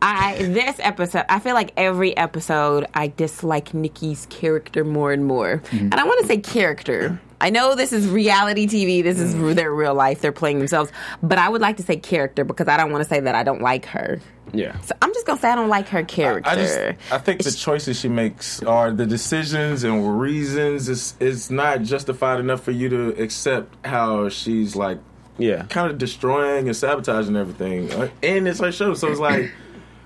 [0.00, 5.62] I this episode, I feel like every episode I dislike Nicci's character more and more.
[5.72, 7.20] And I want to say character.
[7.40, 9.02] I know this is reality TV.
[9.02, 10.20] This is their real life.
[10.20, 10.90] They're playing themselves.
[11.22, 13.42] But I would like to say character because I don't want to say that I
[13.42, 14.20] don't like her.
[14.52, 14.78] yeah.
[14.80, 16.48] So I'm just gonna say I don't like her character.
[16.48, 16.78] I just
[17.12, 22.40] I think the choices she makes are the decisions and reasons is is not justified
[22.40, 24.98] enough for you to accept how she's like
[25.38, 25.64] Yeah.
[25.68, 27.92] kind of destroying and sabotaging everything.
[27.92, 29.50] Uh, And it's her show, so it's like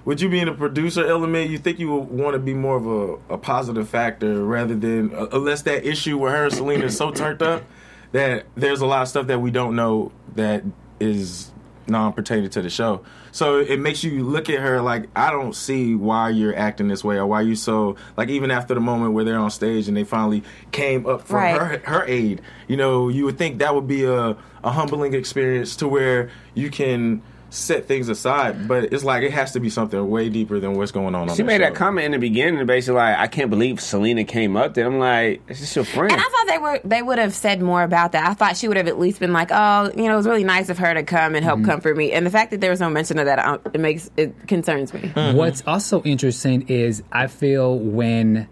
[0.05, 2.77] with you be in a producer element, you think you would want to be more
[2.77, 6.85] of a, a positive factor rather than uh, unless that issue with her and Syleena
[6.85, 7.65] is so turned up
[8.13, 10.65] that there's a lot of stuff that we don't know that
[10.99, 11.51] is
[11.87, 13.03] non-pertaining to the show.
[13.33, 17.03] So it makes you look at her like I don't see why you're acting this
[17.05, 19.97] way or why you so like even after the moment where they're on stage and
[19.97, 21.61] they finally came up for Right.
[21.61, 22.43] her her aid.
[22.69, 26.71] You know, you would think that would be a, a humbling experience to where you
[26.71, 30.75] can set things aside, but it's like it has to be something way deeper than
[30.75, 31.29] what's going on.
[31.29, 31.79] on She the made that show.
[31.79, 35.43] comment in the beginning, basically like, "I can't believe Syleena came up there." I'm like,
[35.49, 38.13] "It's just your friend." And I thought they were they would have said more about
[38.13, 38.29] that.
[38.29, 40.45] I thought she would have at least been like, "Oh, you know, it was really
[40.45, 41.71] nice of her to come and help Mm-hmm.
[41.71, 44.47] comfort me." And the fact that there was no mention of that, it makes it
[44.47, 45.01] concerns me.
[45.01, 45.37] Mm-hmm.
[45.37, 48.49] What's also interesting is I feel when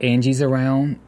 [0.00, 0.98] Angie's around,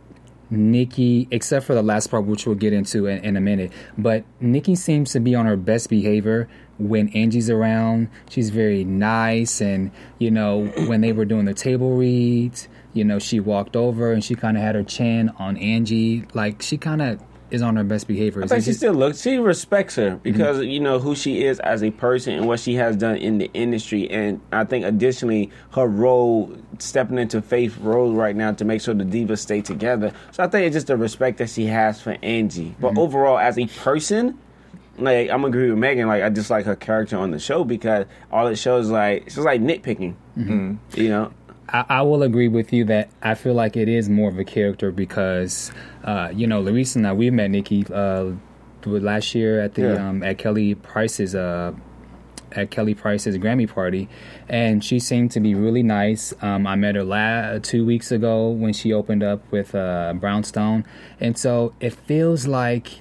[0.52, 4.24] Nicci, except for the last part, which we'll get into in, in a minute, but
[4.42, 8.08] Nicci seems to be on her best behavior when Angie's around.
[8.30, 13.18] She's very nice, and you know, when they were doing the table reads, you know,
[13.18, 17.02] she walked over and she kind of had her chin on Angie, like she kind
[17.02, 18.42] of is on her best behavior.
[18.42, 19.20] I think she just- still looks.
[19.20, 20.68] She respects her because Mm-hmm.
[20.70, 23.48] you know who she is as a person and what she has done in the
[23.52, 24.10] industry.
[24.10, 28.94] And I think additionally, her role stepping into Faith's role right now to make sure
[28.94, 30.12] the divas stay together.
[30.32, 32.74] So I think it's just the respect that she has for Angie.
[32.80, 32.98] But Mm-hmm.
[32.98, 34.38] overall, as a person.
[34.98, 36.06] Like I'm agree with Megan.
[36.06, 39.38] Like I just like her character on the show because all it shows like she's
[39.38, 40.14] like nitpicking.
[40.38, 40.74] Mm-hmm.
[41.00, 41.32] You know,
[41.68, 44.44] I, I will agree with you that I feel like it is more of a
[44.44, 45.72] character because,
[46.04, 48.36] uh, you know, Larissa and I we met Nicci uh,
[48.88, 50.08] last year at the Yeah.
[50.08, 51.72] um, at Kelly Price's uh,
[52.52, 54.08] at Kelly Price's Grammy party,
[54.48, 56.32] and she seemed to be really nice.
[56.40, 60.84] Um, I met her la- two weeks ago when she opened up with uh, Brownstone,
[61.18, 63.00] and so it feels like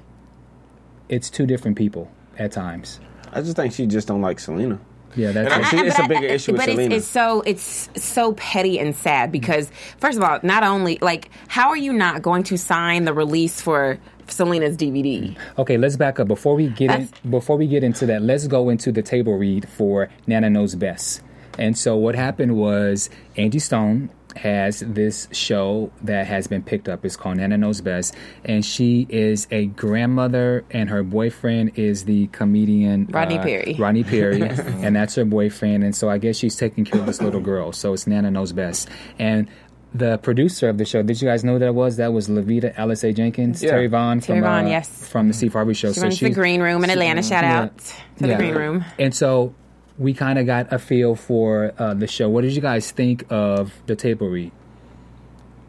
[1.13, 2.99] it's two different people at times.
[3.31, 4.79] I just think she just don't like Syleena.
[5.15, 5.67] Yeah, that's And it.
[5.67, 6.91] See, it's a bigger I- issue with but it's, Syleena.
[6.93, 11.69] it's so it's so petty and sad because first of all, not only like how
[11.69, 15.35] are you not going to sign the release for Syleena's DVD?
[15.59, 18.23] Okay, let's back up before we get in, before we get into that.
[18.23, 21.21] Let's go into the table read for Nana Knows Best.
[21.59, 27.05] And so what happened was Angie Stone has this show that has been picked up.
[27.05, 32.27] It's called Nana Knows Best, and she is a grandmother, and her boyfriend is the
[32.27, 33.75] comedian Rodney uh, Perry.
[33.77, 35.83] Rodney Perry, and that's her boyfriend.
[35.83, 37.71] And so I guess she's taking care of this little girl.
[37.71, 39.49] So it's Nana Knows Best, and.
[39.95, 41.97] The producer of the show, did you guys know who that was?
[41.97, 43.73] That was Lovita Alizay Jenkins, Yeah.
[43.73, 45.07] Terri Vaughn Terry from Vaughn, uh, yes.
[45.07, 45.93] from the Steve Harvey show.
[45.93, 47.21] She runs the Green Room in Atlanta.
[47.21, 47.61] Shout yeah.
[47.61, 48.83] out to the Green Room.
[48.97, 49.53] And so
[49.97, 52.27] we kind of got a feel for uh, the show.
[52.29, 54.51] What did you guys think of the table read?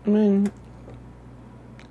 [0.07, 0.53] I mean,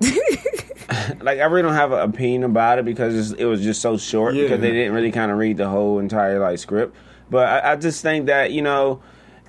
[1.20, 4.34] like I really don't have an opinion about it because it was just so short
[4.34, 4.42] Yeah.
[4.44, 6.94] because they didn't really kind of read the whole entire like script.
[7.30, 9.02] But I, I just think that you know.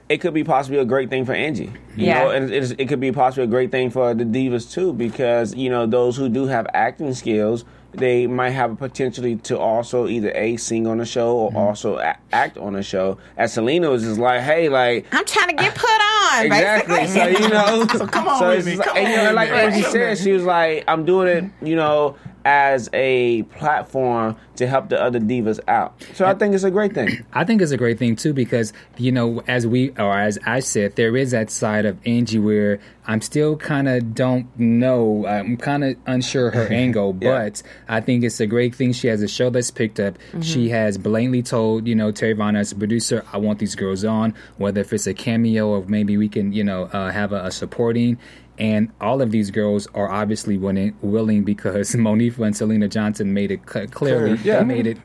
[0.08, 2.26] It could be possibly a great thing for Angie, you Yeah.
[2.26, 5.68] know, and it could be possibly a great thing for the divas too, because you
[5.68, 7.66] know those who do have acting skills,
[7.98, 11.58] they might have a potentially to also either a sing on the show or mm-hmm.
[11.58, 13.18] also a- act on the show.
[13.38, 16.02] As Syleena was just like, hey, like I'm trying to get put on.
[16.36, 16.96] Exactly.
[16.96, 17.36] Basically.
[17.36, 19.36] So you know, so come on with me, just come like, and, you know, with
[19.36, 19.58] like me.
[19.58, 24.90] Angie said, she was like, "I'm doing it, you know, as a platform to help
[24.90, 27.26] the other divas out." So I think it's a great thing.
[27.34, 30.60] I think it's a great thing too because you know, as we or as I
[30.62, 35.26] said, there is that side of Angie where I'm still kind of don't know.
[35.28, 37.32] I'm kind of unsure her angle, Yeah.
[37.50, 38.94] but I think it's a great thing.
[38.94, 40.18] She has a show that's picked up.
[40.42, 44.04] She has blatantly told you know Terri Vaughn as a producer, I want these girls
[44.06, 47.46] on, whether if it's a cameo or maybe we can you know uh, have a,
[47.46, 48.18] a supporting.
[48.58, 53.52] And all of these girls are obviously willing, willing because Monifah and Syleena Johnson made
[53.52, 54.40] it cl- clearly.
[54.44, 54.60] Yeah.
[54.60, 54.98] They made it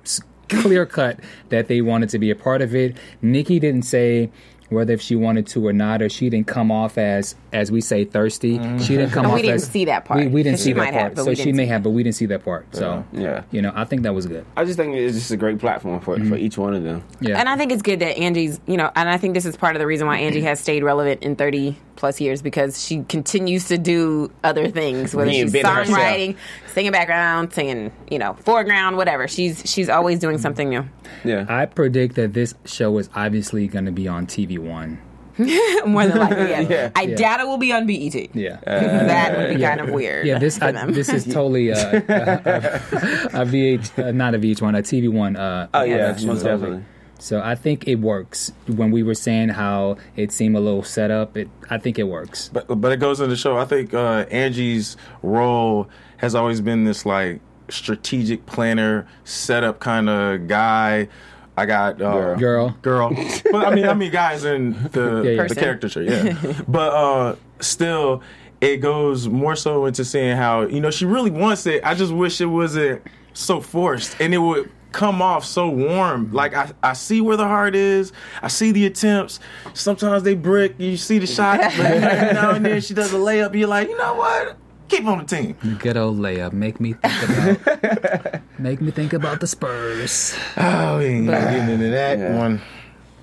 [0.49, 2.97] clear cut that they wanted to be a part of it.
[3.23, 4.31] Nicci didn't say
[4.71, 7.81] whether if she wanted to or not, or she didn't come off as as we
[7.81, 8.59] say thirsty.
[8.59, 8.81] Mm.
[8.81, 9.37] She didn't come And off.
[9.37, 10.21] we didn't as, see that part.
[10.21, 11.27] We, we didn't see that might have, part.
[11.27, 12.75] so she may have, but we didn't see that part.
[12.75, 13.43] So Yeah.
[13.51, 14.47] you know, I think that was good.
[14.57, 16.37] I just think it's just a great platform for for mm-hmm.
[16.37, 17.05] each one of them.
[17.21, 19.57] Yeah, And I think it's good that Angie's, you know, and I think this is
[19.57, 23.05] part of the reason why Angie has stayed relevant in 30 plus years because she
[23.05, 25.99] continues to do other things, whether she's Reinvent herself.
[25.99, 26.37] songwriting,
[26.73, 29.29] singing background, singing, you know, foreground, whatever.
[29.29, 30.85] She's she's always doing something new.
[31.25, 31.45] Yeah.
[31.49, 35.01] I predict that this show is obviously going to be on TV One.
[35.87, 36.61] More than likely, yeah.
[36.61, 36.91] Yeah.
[36.95, 38.35] I doubt it will be on BET.
[38.35, 38.59] Yeah.
[38.65, 40.27] that would be kind of weird.
[40.27, 40.93] yeah, this for I, them.
[40.93, 45.37] this is totally uh, a, a, a VH, uh, not a VH1, a TV One.
[45.37, 46.27] Uh, Oh yeah, production.
[46.29, 46.85] most definitely.
[47.21, 48.53] So I think it works.
[48.67, 52.05] When we were saying how it seemed a little set up, it I think it
[52.05, 52.51] works.
[52.53, 53.57] But but it goes into the show.
[53.57, 60.49] I think uh, Angie's role has always been this like strategic planner, setup kind of
[60.49, 61.09] guy.
[61.57, 62.71] I got uh, Girl.
[62.81, 63.11] girl.
[63.53, 65.47] but I mean, I mean, guys in the Yeah, yeah.
[65.47, 66.63] the caricature, yeah.
[66.69, 68.23] but uh, still,
[68.63, 71.85] it goes more so into seeing how you know she really wants it.
[71.85, 73.03] I just wish it wasn't
[73.35, 76.33] so forced, and it would come off so warm.
[76.33, 78.13] Like I, I see where the heart is.
[78.43, 79.41] I see the attempts.
[79.75, 80.75] Sometimes they brick.
[80.79, 81.61] You see the shot.
[81.77, 83.55] But every now and then she does a layup.
[83.55, 84.57] You're like, you know what?
[84.89, 85.57] Keep on the team.
[85.79, 86.53] Good old layup.
[86.53, 88.41] Make me think about.
[88.59, 90.37] make me think about the Spurs.
[90.57, 92.37] Oh, we ain't But- getting into that Yeah.
[92.37, 92.61] one.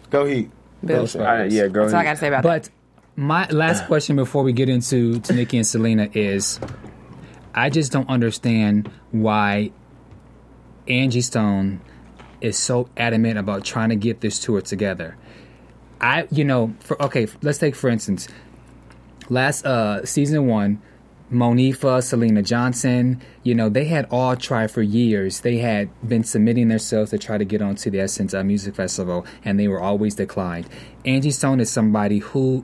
[0.09, 0.49] Go Heat.
[0.85, 1.05] Bill.
[1.07, 1.21] Spurs.
[1.21, 2.63] All right, yeah, go That's all I got to say about that.
[2.63, 2.69] But
[3.21, 6.59] my last question before we get into to Nicci and Syleena is,
[7.53, 9.71] I just don't understand why
[10.89, 11.81] Angie Stone
[12.41, 15.17] is so adamant about trying to get this tour together.
[15.99, 18.27] I, you know, for okay, let's take for instance,
[19.29, 20.81] last uh season one,
[21.31, 25.41] Monifah, Syleena Johnson, you know, they had all tried for years.
[25.41, 29.25] They had been submitting themselves to try to get onto the Essence uh, Music Festival,
[29.43, 30.69] and they were always declined.
[31.03, 32.63] Angie Stone is somebody who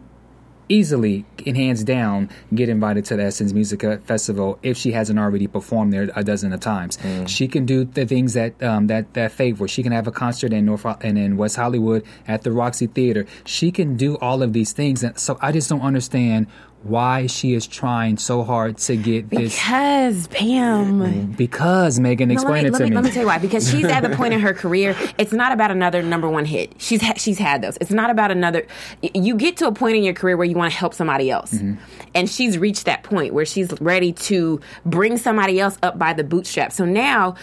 [0.69, 5.47] easily and hands down get invited to the Essence Music Festival if she hasn't already
[5.47, 6.97] performed there a dozen of times.
[6.97, 7.28] Mm.
[7.28, 9.67] She can do the things that um, that that favor.
[9.67, 13.26] She can have a concert in North and in West Hollywood at the Roxy Theater.
[13.45, 16.47] She can do all of these things, and so I just don't understand
[16.83, 21.31] why she is trying so hard to get this Because Pam.
[21.31, 22.95] because Megan No, explain me, it to me, me.
[22.95, 23.37] Let me tell you why.
[23.37, 24.95] Because she's at the point in her career.
[25.17, 26.73] It's not about another number one hit.
[26.79, 27.77] She's ha- she's had those.
[27.81, 28.67] It's not about another.
[29.01, 31.53] You get to a point in your career where you want to help somebody else,
[31.53, 31.75] Mm-hmm.
[32.15, 36.23] and she's reached that point where she's ready to bring somebody else up by the
[36.23, 36.75] bootstraps.
[36.75, 37.35] So now.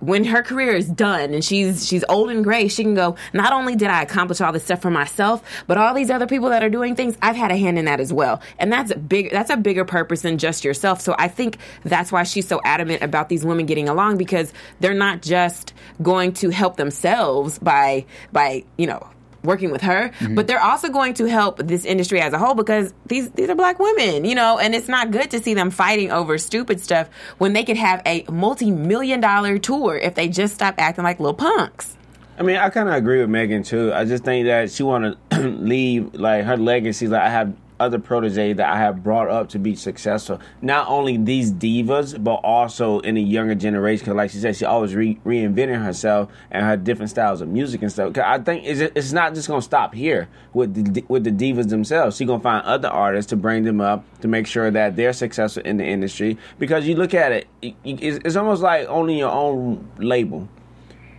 [0.00, 3.16] When her career is done and she's she's old and gray, she can go.
[3.32, 6.48] Not only did I accomplish all this stuff for myself, but all these other people
[6.50, 8.40] that are doing things, I've had a hand in that as well.
[8.58, 11.00] And that's a big that's a bigger purpose than just yourself.
[11.00, 14.94] So I think that's why she's so adamant about these women getting along because they're
[14.94, 19.06] not just going to help themselves by by you know
[19.42, 20.34] working with her, mm-hmm.
[20.34, 23.54] but they're also going to help this industry as a whole because these these are
[23.54, 27.08] black women, you know, and it's not good to see them fighting over stupid stuff
[27.38, 31.34] when they could have a multi-million dollar tour if they just stop acting like little
[31.34, 31.96] punks.
[32.38, 33.92] I mean, I kind of agree with Megan too.
[33.92, 37.08] I just think that she want to leave like her legacy.
[37.08, 40.40] Like I have other proteges that I have brought up to be successful.
[40.62, 44.04] Not only these divas, but also in the younger generation.
[44.04, 47.82] Because, like she said, she always re- reinventing herself and her different styles of music
[47.82, 48.12] and stuff.
[48.12, 51.68] 'Cause I think it's, it's not just gonna stop here with the, with the divas
[51.68, 52.16] themselves.
[52.16, 55.62] She's gonna find other artists to bring them up to make sure that they're successful
[55.64, 56.36] in the industry.
[56.58, 60.48] Because you look at it, it- it's, it's almost like owning your own label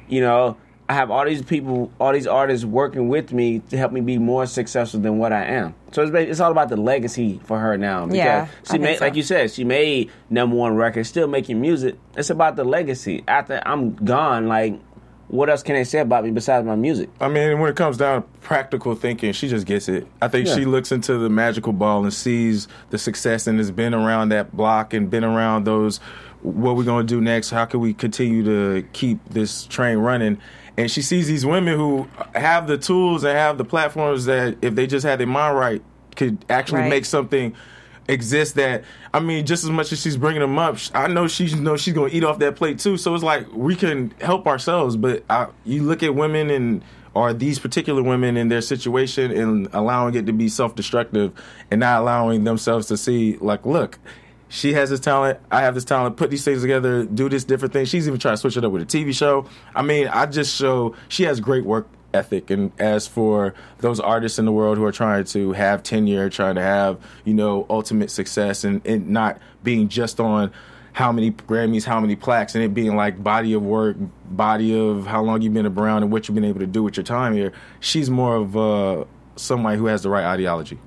[0.08, 0.58] you know,
[0.90, 4.18] I have all these people, all these artists working with me to help me be
[4.18, 5.76] more successful than what I am.
[5.92, 8.06] So it's it's all about the legacy for her now.
[8.06, 9.06] Because Yeah, I she think made, so.
[9.06, 11.96] like you said, she made number one record, still making music.
[12.16, 13.24] It's about the legacy.
[13.28, 14.80] After I'm gone, like,
[15.30, 17.10] what else can they say about me besides my music?
[17.22, 20.08] I mean, when it comes down to practical thinking, she just gets it.
[20.22, 20.56] I think Yeah.
[20.56, 24.56] she looks into the magical ball and sees the success and has been around that
[24.56, 26.00] block and been around those.
[26.42, 27.50] What we're gonna do next?
[27.50, 30.38] How can we continue to keep this train running?
[30.80, 34.76] And she sees these women who have the tools and have the platforms that, if
[34.76, 35.82] they just had their mind right,
[36.16, 36.90] could actually Right.
[36.90, 37.54] make something
[38.08, 41.54] exist that I mean, just as much as she's bringing them up, I know she
[41.54, 42.96] knows she's going to eat off that plate too.
[42.96, 46.82] So it's like we can help ourselves, but I, you look at women and
[47.14, 51.34] or these particular women in their situation and allowing it to be self-destructive
[51.72, 54.00] and not allowing themselves to see like, look.
[54.50, 55.40] She has this talent.
[55.52, 56.18] I have this talent.
[56.18, 57.06] Put these things together.
[57.06, 57.86] Do this different thing.
[57.86, 59.46] She's even trying to switch it up with a TV show.
[59.76, 62.50] I mean, I just show she has great work ethic.
[62.50, 66.56] And as for those artists in the world who are trying to have tenure, trying
[66.56, 70.52] to have, you know, ultimate success and, and not being just on
[70.94, 75.06] how many Grammys, how many plaques, and it being like body of work, body of
[75.06, 77.34] how long you've been around and what you've been able to do with your time
[77.34, 80.80] here, she's more of uh, somebody who has the right ideology.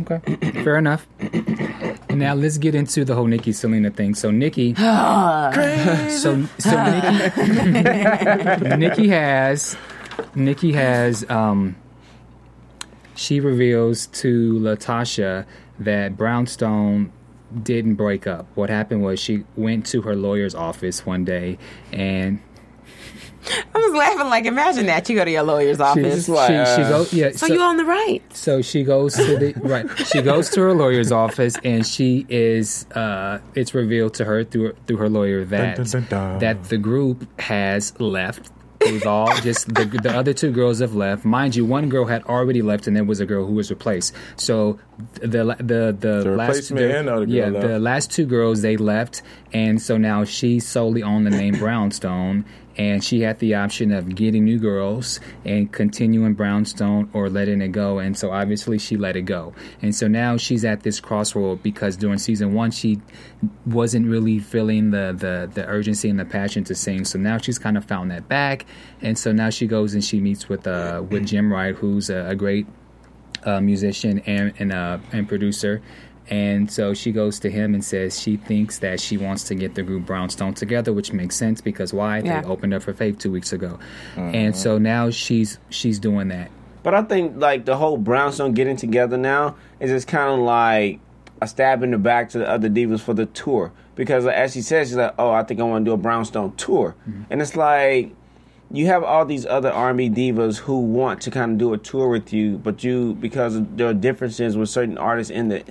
[0.00, 1.06] Okay, fair enough.
[2.14, 4.14] now let's get into the whole Nicci Syleena thing.
[4.14, 4.76] So Nicci,
[6.10, 7.30] so so Nicci,
[8.78, 9.76] Nicci has
[10.34, 11.76] Nicci has um,
[13.14, 15.46] she reveals to Latocha
[15.78, 17.12] that Brownstone
[17.62, 18.46] didn't break up.
[18.54, 21.58] What happened was she went to her lawyer's office one day
[21.92, 22.40] and
[23.74, 26.26] I was laughing like, imagine that you go to your lawyer's office.
[26.26, 28.22] she, like, she uh, goes yeah so, you own the right.
[28.34, 29.86] So she goes to the right.
[30.06, 32.86] She goes to her lawyer's office, and she is.
[32.92, 36.38] Uh, it's revealed to her through through her lawyer that Dun, dun, dun, dun.
[36.40, 38.50] that the group has left.
[38.80, 41.24] They've all just the, the other two girls have left.
[41.24, 44.14] Mind you, one girl had already left, and there was a girl who was replaced.
[44.36, 44.78] So
[45.14, 47.66] the the the, the, last replacement and the girl yeah left.
[47.66, 52.44] the last two girls they left, and so now she's solely on the name Brownstone,
[52.76, 57.68] and she had the option of getting new girls and continuing Brownstone or letting it
[57.68, 57.98] go.
[57.98, 59.52] And so obviously she let it go.
[59.82, 63.00] And so now she's at this crossroad because during season one she
[63.66, 67.04] wasn't really feeling the the, the urgency and the passion to sing.
[67.04, 68.66] So now she's kind of found that back.
[69.00, 72.26] And so now she goes and she meets with uh with Jim Wright, who's a,
[72.26, 72.66] a great
[73.44, 75.82] uh, musician and and, uh, and producer.
[76.30, 79.74] And so she goes to him and says she thinks that she wants to get
[79.74, 82.20] the group Brownstone together, which makes sense because why?
[82.20, 82.40] Yeah.
[82.40, 83.78] They opened up for Faith two weeks ago,
[84.14, 84.34] mm-hmm.
[84.34, 86.50] and so now she's she's doing that.
[86.82, 91.00] But I think like the whole Brownstone getting together now is just kind of like
[91.42, 94.54] a stab in the back to the other divas for the tour because like, as
[94.54, 97.24] she says, she's like, "Oh, I think I want to do a Brownstone tour," mm-hmm.
[97.30, 98.14] and it's like
[98.70, 102.08] you have all these other R&B divas who want to kind of do a tour
[102.08, 105.64] with you, but you because there are differences with certain artists in the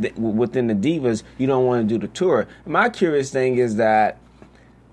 [0.00, 2.46] th- within the divas, you don't want to do the tour.
[2.66, 4.18] My curious thing is that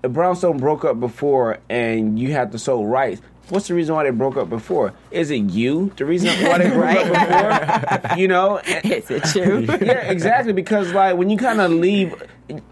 [0.02, 4.04] if Brownstone broke up before and you had the sole rights, what's the reason why
[4.04, 4.92] they broke up before?
[5.10, 5.92] Is it you?
[5.96, 8.18] The reason why they broke up before?
[8.18, 8.58] You know?
[8.84, 9.60] Is it true?
[9.80, 10.52] yeah, exactly.
[10.52, 12.14] Because like when you kind of leave,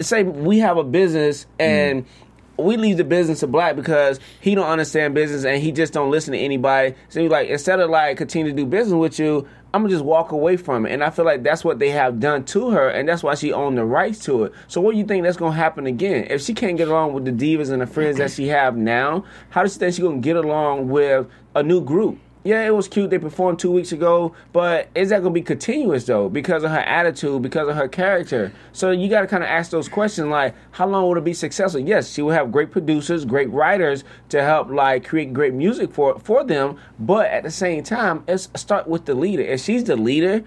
[0.01, 2.65] say we have a business and mm.
[2.65, 6.11] we leave the business to Black because he don't understand business and he just don't
[6.11, 6.95] listen to anybody.
[7.11, 10.05] So you like instead of like continue to do business with you, I'm gonna just
[10.05, 10.93] walk away from it.
[10.93, 13.53] And I feel like that's what they have done to her, and that's why she
[13.53, 14.53] owned the rights to it.
[14.69, 16.27] So what do you think that's gonna happen again?
[16.31, 19.25] If she can't get along with the divas and the friends that she have now,
[19.51, 22.19] how does she think she gonna get along with a new group?
[22.43, 23.11] Yeah, it was cute.
[23.11, 26.31] They performed two weeks ago, but is that going to be continuous though?
[26.31, 28.51] Because of her attitude, because of her character.
[28.73, 31.35] So you got to kind of ask those questions like, how long will it be
[31.35, 31.81] successful?
[31.81, 36.19] Yes, she will have great producers, great writers to help like create great music for
[36.21, 36.79] for them.
[36.99, 39.43] But at the same time, let's start with the leader.
[39.43, 40.43] If she's the leader,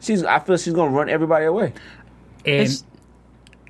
[0.00, 1.72] she's I feel she's going to run everybody away.
[2.44, 2.84] And It's-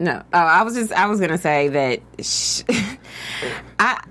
[0.01, 2.62] No, oh, I was just I was gonna say that sh-
[3.79, 4.03] I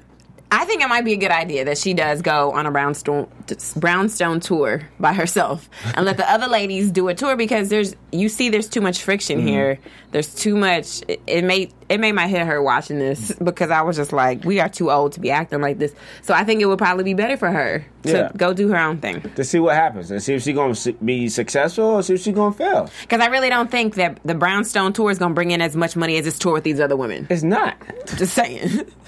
[0.51, 3.29] I think it might be a good idea that she does go on a brownstone
[3.75, 8.29] brownstone tour by herself and let the other ladies do a tour because there's you
[8.29, 9.47] see there's too much friction mm-hmm.
[9.47, 9.79] here.
[10.11, 11.03] There's too much.
[11.07, 14.43] It, it made it made my head hurt watching this because I was just like,
[14.43, 15.93] we are too old to be acting like this.
[16.23, 18.31] So I think it would probably be better for her to Yeah.
[18.35, 19.21] go do her own thing.
[19.35, 22.21] To see what happens and see if she's going to be successful or see if
[22.21, 22.89] she's going to fail.
[23.01, 25.75] Because I really don't think that the brownstone tour is going to bring in as
[25.75, 27.27] much money as this tour with these other women.
[27.29, 27.77] It's not.
[28.17, 28.85] Just saying.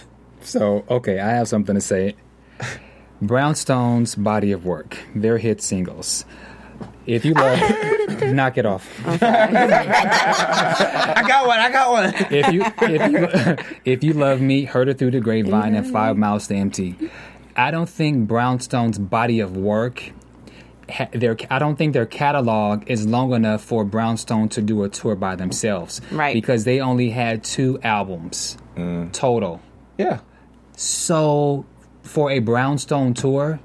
[0.44, 2.16] So, okay, I have something to say.
[3.22, 6.26] Brownstone's body of work, their hit singles.
[7.06, 7.60] If you love,
[8.24, 8.88] knock it off.
[9.06, 9.18] I
[11.28, 11.60] got one.
[11.60, 12.14] I got one.
[12.32, 13.28] If you if you
[13.86, 16.22] if you love me, heard it through the grapevine and five mm-hmm.
[16.22, 16.96] miles to empty.
[17.56, 20.14] I don't think Brownstone's body of work.
[21.14, 25.16] Their, I don't think their catalog is long enough for Brownstone to do a tour
[25.16, 26.02] by themselves.
[26.12, 26.34] Right.
[26.34, 29.12] Because they only had two albums mm.
[29.14, 29.62] total.
[29.98, 30.20] Yeah.
[30.82, 31.64] So,
[32.02, 33.60] for a Brownstone tour,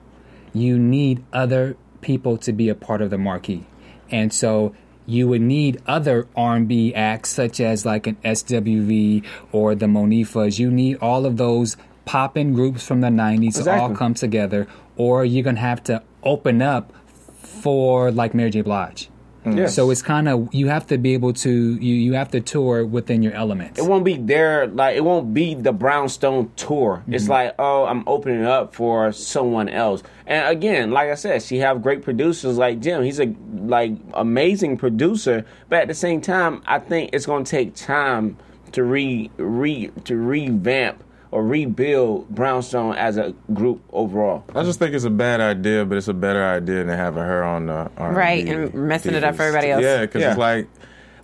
[0.52, 3.64] you need other people to be a part of the marquee,
[4.10, 4.74] and so
[5.06, 10.58] you would need other R&B acts such as like an SWV or the Monifahs.
[10.58, 14.66] You need all of those poppin' groups from the '90s to all come together,
[14.98, 16.92] or you're gonna have to open up
[17.38, 18.60] for like Mary J.
[18.60, 19.08] Blige.
[19.46, 19.58] Mm.
[19.58, 19.76] Yes.
[19.76, 22.84] So it's kind of you have to be able to you you have to tour
[22.84, 23.78] within your elements.
[23.78, 27.04] it won't be there like it won't be the brownstone tour.
[27.06, 27.32] It's mm-hmm.
[27.32, 30.02] like oh i'm opening up for someone else.
[30.26, 33.04] And again like i said she have great producers like jim.
[33.04, 35.46] He's a like amazing producer.
[35.68, 38.36] But at the same time i think it's going to take time
[38.72, 44.94] to re re to revamp or rebuild brownstone as a group overall I just think
[44.94, 48.16] it's a bad idea, but it's a better idea than having her on the R&B
[48.16, 49.82] Right, and messing it up for everybody else.
[49.82, 50.30] Yeah, because Yeah.
[50.30, 50.68] it's like,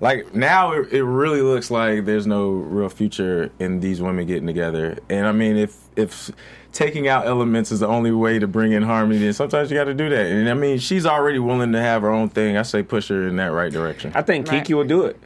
[0.01, 4.47] like now it, it really looks like there's no real future in these women getting
[4.47, 4.99] together.
[5.09, 6.31] And I mean, if if
[6.73, 9.85] taking out elements is the only way to bring in harmony, then sometimes you got
[9.85, 10.27] to do that.
[10.27, 12.57] And I mean, she's already willing to have her own thing.
[12.57, 14.11] I say push her in that right direction.
[14.15, 14.65] i think Right.
[14.65, 15.21] Keke will do it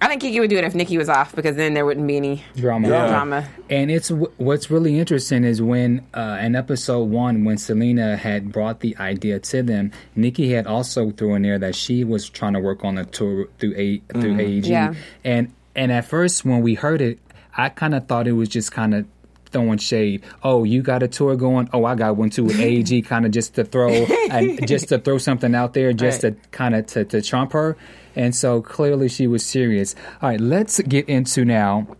[0.00, 2.16] I think Keke would do it if Nicci was off because then there wouldn't be
[2.16, 2.88] any drama.
[2.88, 3.06] Yeah.
[3.08, 3.48] drama.
[3.70, 8.80] And it's what's really interesting is when uh, in episode one, when Syleena had brought
[8.80, 12.60] the idea to them, Nicci had also thrown in there that she was trying to
[12.60, 14.66] work on a tour through a through AEG.
[14.66, 14.94] Yeah.
[15.24, 17.18] And and at first, when we heard it,
[17.56, 19.06] I kind of thought it was just kind of
[19.46, 20.22] throwing shade.
[20.42, 21.70] Oh, you got a tour going?
[21.72, 23.88] Oh, I got one too with AEG, kind of just to throw
[24.30, 26.42] and just to throw something out there, just Right.
[26.42, 27.76] to kind of to, to trump her.
[28.16, 29.94] And so clearly she was serious.
[30.22, 31.96] All right, let's get into now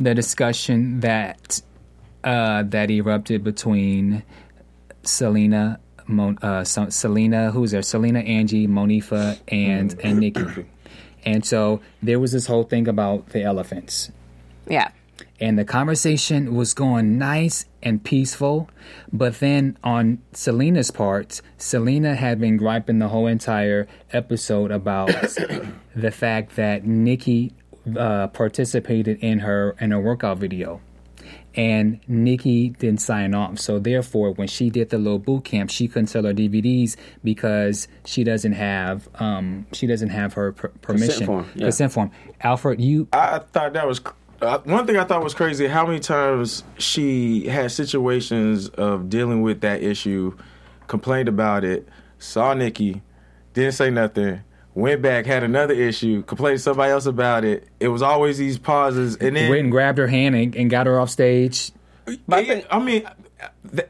[0.00, 1.60] the discussion that
[2.24, 4.22] uh, that erupted between
[5.02, 7.80] Syleena, Mon- uh, so- Syleena, who's there?
[7.82, 10.64] Syleena, Angie, Monifah, and and Nicci.
[11.24, 14.10] And so there was this whole thing about the elephants,
[14.68, 14.90] Yeah.
[15.42, 18.70] And the conversation was going nice and peaceful.
[19.12, 25.08] But then on Syleena's part, Syleena had been griping the whole entire episode about
[25.96, 27.50] the fact that Nicci
[27.96, 30.80] uh, participated in her in her workout video.
[31.56, 35.88] And Nicci didn't sign off, so therefore, when she did the little boot camp, she
[35.88, 41.26] couldn't sell her DVDs because she doesn't have um, she doesn't have her per- permission
[41.26, 41.64] form, yeah.
[41.64, 42.10] consent form.
[42.40, 45.66] Alfred, you I thought that was cr- uh, one thing I thought was crazy.
[45.66, 50.36] How many times she had situations of dealing with that issue,
[50.88, 51.88] complained about it,
[52.18, 53.00] saw Nicci,
[53.54, 54.42] didn't say nothing,
[54.74, 57.68] went back, had another issue, complained to somebody else about it.
[57.80, 60.86] It was always these pauses, and then went and grabbed her hand and, and got
[60.86, 61.72] her off stage.
[62.26, 63.08] But I, I mean,
[63.74, 63.88] th-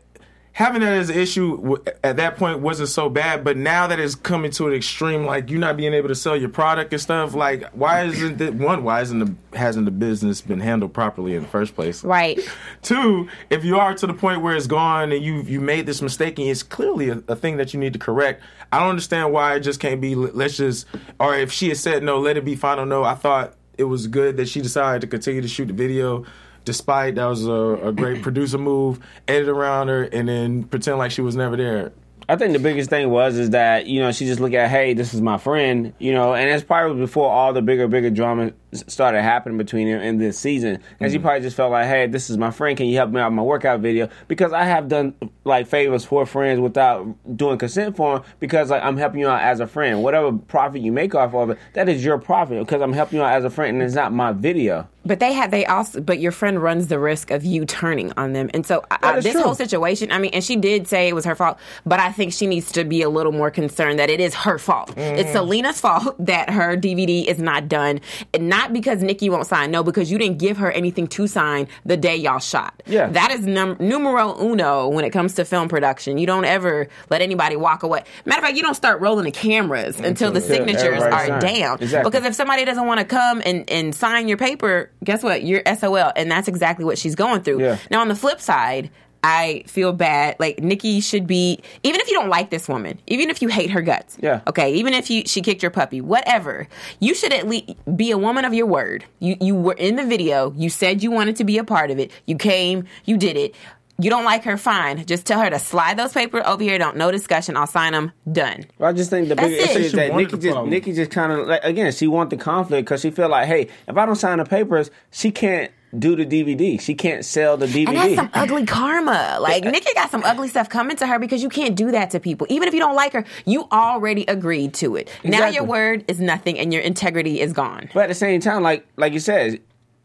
[0.54, 4.14] having that as an issue at that point wasn't so bad, but now that it's
[4.14, 7.34] coming to an extreme, like you not being able to sell your product and stuff,
[7.34, 8.84] like why isn't it one?
[8.84, 12.04] Why isn't the hasn't the business been handled properly in the first place?
[12.04, 12.38] Right.
[12.82, 16.02] Two, if you are to the point where it's gone and you you made this
[16.02, 19.32] mistake and it's clearly a, a thing that you need to correct, I don't understand
[19.32, 20.14] why it just can't be.
[20.14, 20.86] Let's just,
[21.18, 23.04] or if she had said no, let it be final no.
[23.04, 26.26] I thought it was good that she decided to continue to shoot the video.
[26.64, 27.52] Despite that was a,
[27.88, 31.92] a great producer move, edit around her, and then pretend like she was never there.
[32.28, 34.94] I think the biggest thing was is that you know she just looked at hey
[34.94, 38.52] this is my friend you know and it's probably before all the bigger bigger drama
[38.72, 42.30] started happening between him and this season and she probably just felt like hey this
[42.30, 44.88] is my friend can you help me out with my workout video because I have
[44.88, 45.14] done
[45.44, 47.06] like favors for friends without
[47.36, 50.82] doing consent for them because like I'm helping you out as a friend whatever profit
[50.82, 53.44] you make off of it that is your profit because I'm helping you out as
[53.44, 56.62] a friend and it's not my video But they have they also but your friend
[56.62, 59.42] runs the risk of you turning on them, and so I, this true.
[59.42, 60.12] whole situation.
[60.12, 62.70] I mean, and she did say it was her fault, but I think she needs
[62.72, 64.90] to be a little more concerned that it is her fault.
[64.90, 65.18] Mm-hmm.
[65.18, 68.00] It's Syleena's fault that her DVD is not done,
[68.32, 69.70] and not because Nicci won't sign.
[69.70, 72.82] No, because you didn't give her anything to sign the day y'all shot.
[72.86, 73.08] Yeah.
[73.08, 76.18] that is num- numero uno when it comes to film production.
[76.18, 78.04] You don't ever let anybody walk away.
[78.24, 80.04] Matter of fact, you don't start rolling the cameras mm-hmm.
[80.04, 81.40] until the signatures are sign.
[81.40, 81.78] down.
[81.80, 82.10] Exactly.
[82.10, 85.42] Because if somebody doesn't want to come and, and sign your paper, guess what?
[85.42, 86.12] You're SOL.
[86.14, 87.60] And that's exactly what she's going through.
[87.60, 87.78] Yeah.
[87.90, 88.90] Now, on the flip side,
[89.24, 90.36] I feel bad.
[90.40, 93.70] Like Nicci should be, even if you don't like this woman, even if you hate
[93.70, 94.40] her guts, Yeah.
[94.48, 96.66] okay, even if you she kicked your puppy, whatever,
[97.00, 99.04] you should at least be a woman of your word.
[99.20, 100.52] You you were in the video.
[100.56, 102.10] You said you wanted to be a part of it.
[102.26, 102.84] You came.
[103.04, 103.54] You did it.
[103.98, 105.04] You don't like her, fine.
[105.06, 106.76] Just tell her to slide those papers over here.
[106.78, 107.56] Don't no discussion.
[107.56, 108.10] I'll sign them.
[108.32, 108.64] Done.
[108.78, 109.70] Well, I just think the That's big it.
[109.70, 110.70] issue is that Nicci just problem.
[110.72, 113.68] Nicci just kind of like again she want the conflict because she feel like hey
[113.86, 117.66] if I don't sign the papers she can't do the DVD she can't sell the
[117.66, 119.36] DVD And that's some ugly karma.
[119.40, 122.20] Like Nicci got some ugly stuff coming to her because you can't do that to
[122.20, 122.46] people.
[122.48, 125.10] Even if you don't like her, you already agreed to it.
[125.22, 127.90] Now your word is nothing and your integrity is gone.
[127.92, 129.60] but at the same time like like you said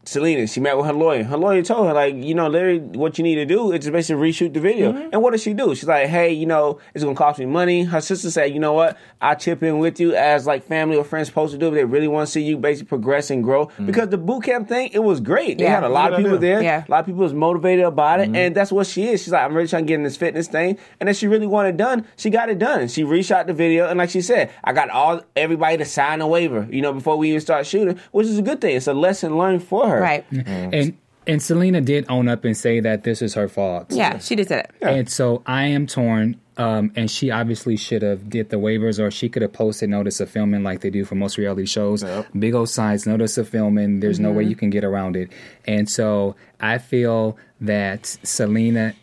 [0.08, 1.22] Syleena, she met with her lawyer.
[1.24, 3.92] Her lawyer told her, like, you know, Larry, what you need to do is just
[3.92, 4.92] basically reshoot the video.
[4.92, 5.08] Mm-hmm.
[5.12, 5.74] And what does she do?
[5.74, 7.84] She's like, hey, you know, it's gonna cost me money.
[7.84, 8.96] Her sister said, you know what?
[9.20, 11.68] I chip in with you as like family or friends supposed to do.
[11.70, 13.70] But They really want to see you basically progress and grow.
[13.84, 15.58] Because the boot camp thing, it was great.
[15.58, 15.70] They Mm-hmm.
[15.72, 15.74] Yeah.
[15.74, 16.62] had a lot of people there.
[16.62, 16.84] Yeah.
[16.88, 18.34] A lot of people was motivated about Mm-hmm.
[18.34, 19.22] it, and that's what she is.
[19.22, 21.46] She's like, I'm really trying to get in this fitness thing, and then she really
[21.46, 22.06] wanted it done.
[22.16, 22.88] She got it done.
[22.88, 26.26] She reshot the video, and like she said, I got all everybody to sign a
[26.26, 28.76] waiver, you know, before we even start shooting, which is a good thing.
[28.76, 29.97] It's a lesson learned for her.
[30.00, 30.30] Right.
[30.30, 30.50] Mm-hmm.
[30.50, 30.74] Mm-hmm.
[30.74, 33.86] And and Syleena did own up and say that this is her fault.
[33.90, 34.74] Yeah, she did say that.
[34.80, 36.40] And so I am torn.
[36.56, 40.18] Um, and she obviously should have did the waivers, or she could have posted notice
[40.18, 42.04] of filming like they do for most reality shows.
[42.36, 44.00] Big old signs, notice of filming.
[44.00, 44.50] There's no way mm-hmm.
[44.50, 45.30] you can get around it.
[45.66, 48.94] And so I feel that Syleena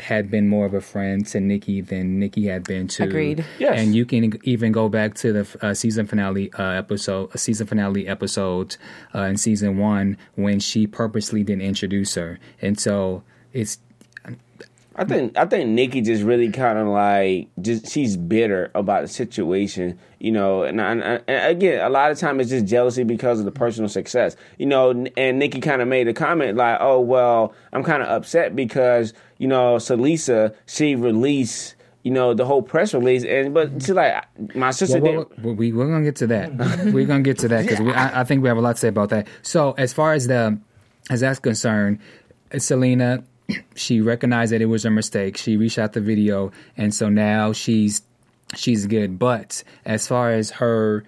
[0.00, 3.04] had been more of a friend to Nicci than Nicci had been to.
[3.04, 3.44] Agreed.
[3.58, 3.78] Yes.
[3.78, 7.66] And you can even go back to the uh, season finale uh, episode, uh, season
[7.66, 8.76] finale episode
[9.14, 13.22] uh, in season one when she purposely didn't introduce her, and so
[13.52, 13.78] it's
[15.00, 19.08] I think I think Nicci just really kind of like just she's bitter about the
[19.08, 20.64] situation, you know.
[20.64, 23.88] And, and, and again, a lot of time it's just jealousy because of the personal
[23.88, 24.90] success, you know.
[24.90, 29.14] And Nicci kind of made a comment like, "Oh well, I'm kind of upset because
[29.40, 34.24] you know Salisa she released." You know the whole press release, and but she's like,
[34.56, 35.44] my sister Well, did.
[35.44, 36.48] well, we, we're gonna get to that.
[36.94, 38.88] we're gonna get to that because I, I think we have a lot to say
[38.88, 39.26] about that.
[39.42, 40.58] So, as far as the
[41.10, 41.98] as that's concerned,
[42.52, 43.22] Syleena,
[43.74, 45.36] she recognized that it was a mistake.
[45.36, 48.00] She reshot the video, and so now she's
[48.56, 49.18] she's good.
[49.18, 51.04] But as far as her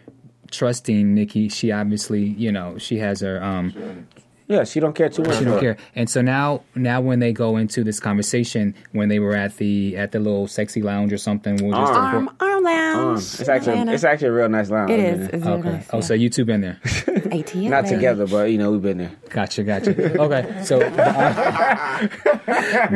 [0.51, 4.07] trusting Nicci, she obviously, you know, she has her um
[4.53, 5.39] Yeah, she don't care too much.
[5.39, 5.77] she don't care.
[5.95, 9.97] And so now, now when they go into this conversation, when they were at the
[9.97, 13.19] at the little sexy lounge or something, we'll just Arm, arm lounge.
[13.21, 13.93] It's actually Atlanta.
[13.95, 14.91] it's actually a real nice lounge.
[14.91, 15.13] It I've is.
[15.13, 15.35] been there.
[15.35, 15.71] It's very okay.
[15.71, 16.79] nice, Oh, so you two been there?
[16.85, 17.71] ATL.
[17.71, 19.13] Not together, but you know we've been there.
[19.31, 20.21] Gotcha, gotcha.
[20.21, 22.07] Okay, so uh,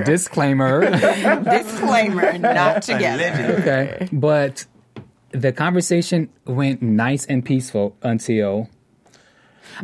[0.05, 0.91] disclaimer.
[1.45, 3.57] Disclaimer, not together.
[3.61, 4.67] Okay, but
[5.31, 8.69] the conversation went nice and peaceful until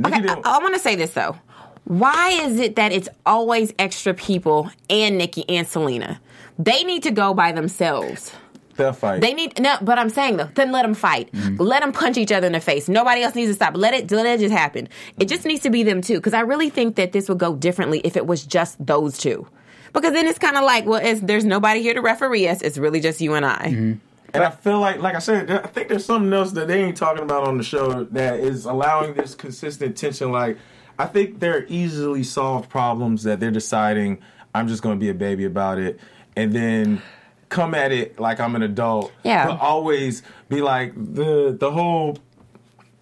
[0.04, 1.36] Okay, I, I want to say this though.
[1.84, 6.18] Why is it that it's always extra people and Nicci and Syleena?
[6.58, 8.32] They need to go by themselves.
[8.76, 9.20] They'll fight.
[9.20, 11.30] They need no, but I'm saying though, then let them fight.
[11.32, 11.56] Mm-hmm.
[11.60, 12.88] Let them punch each other in the face.
[12.88, 13.76] Nobody else needs to stop.
[13.76, 14.88] Let it let it just happen.
[15.18, 17.54] It just needs to be them too, because I really think that this would go
[17.54, 19.46] differently if it was just those two.
[19.92, 22.62] Because then it's kind of like, well, it's, there's nobody here to referee us.
[22.62, 23.66] It's really just you and I.
[23.66, 23.92] Mm-hmm.
[24.34, 26.96] And I feel like, like I said, I think there's something else that they ain't
[26.96, 30.32] talking about on the show that is allowing this consistent tension.
[30.32, 30.56] Like,
[31.02, 34.18] I think there are easily solved problems that they're deciding,
[34.54, 35.98] I'm just going to be a baby about it.
[36.36, 37.02] and then
[37.48, 39.12] come at it like I'm an adult.
[39.24, 39.46] Yeah.
[39.46, 42.18] But always be like the the whole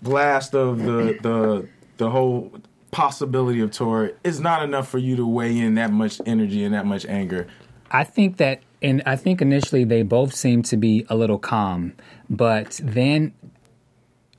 [0.03, 2.53] blast of the the the whole
[2.91, 6.75] possibility of tour is not enough for you to weigh in that much energy and
[6.75, 7.47] that much anger.
[7.93, 11.93] I think that, and I think initially they both seemed to be a little calm,
[12.29, 13.33] but then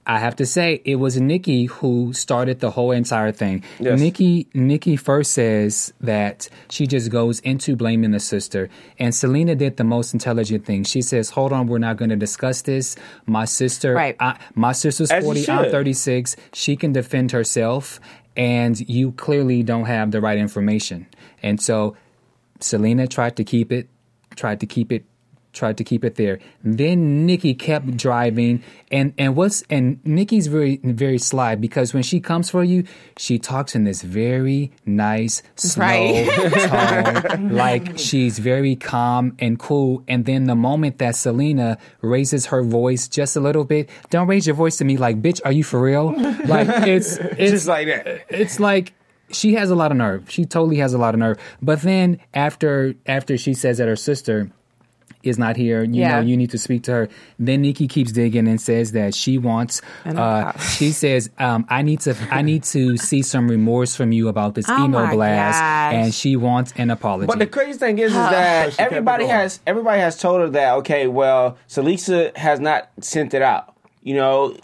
[0.06, 3.64] I have to say it was Nicci who started the whole entire thing.
[3.80, 4.00] Yes.
[4.00, 9.78] Nicci, Nicci first says that she just goes into blaming the sister, and Syleena did
[9.78, 10.84] the most intelligent thing.
[10.84, 12.96] She says, "Hold on, we're not going to discuss this.
[13.26, 14.16] My sister, Right.
[14.20, 16.36] I, my sister's As forty, I'm thirty six.
[16.54, 18.00] She can defend herself,
[18.36, 21.06] and you clearly don't have the right information."
[21.44, 21.96] And so
[22.60, 23.88] Syleena tried to keep it,
[24.36, 25.06] tried to keep it,
[25.54, 26.40] tried to keep it there.
[26.64, 32.20] Then Nicci kept driving, and and what's and Nicci's very very sly because when she
[32.20, 32.84] comes for you,
[33.18, 37.26] she talks in this very nice, slow Right.
[37.32, 40.04] tone, like she's very calm and cool.
[40.08, 44.46] And then the moment that Syleena raises her voice just a little bit, don't raise
[44.48, 46.12] your voice to me like, bitch, are you for real?
[46.46, 48.26] Like it's it's Just like that.
[48.30, 48.94] it's like
[49.32, 50.30] she has a lot of nerve.
[50.30, 51.38] She totally has a lot of nerve.
[51.62, 54.52] But then after after she says that her sister
[55.24, 56.16] is not here, you Yeah.
[56.16, 57.10] know, you need to speak to her.
[57.40, 59.82] Then Nicci keeps digging and says that she wants.
[60.06, 64.28] Uh, she says, um, "I need to, I need to see some remorse from you
[64.28, 65.94] about this Oh email blast," gosh.
[65.94, 67.28] and she wants an apology.
[67.28, 70.42] But the crazy thing is, is that she kept it everybody has everybody has told
[70.42, 73.74] her that okay, well, Salisa has not sent it out.
[74.04, 74.56] You know,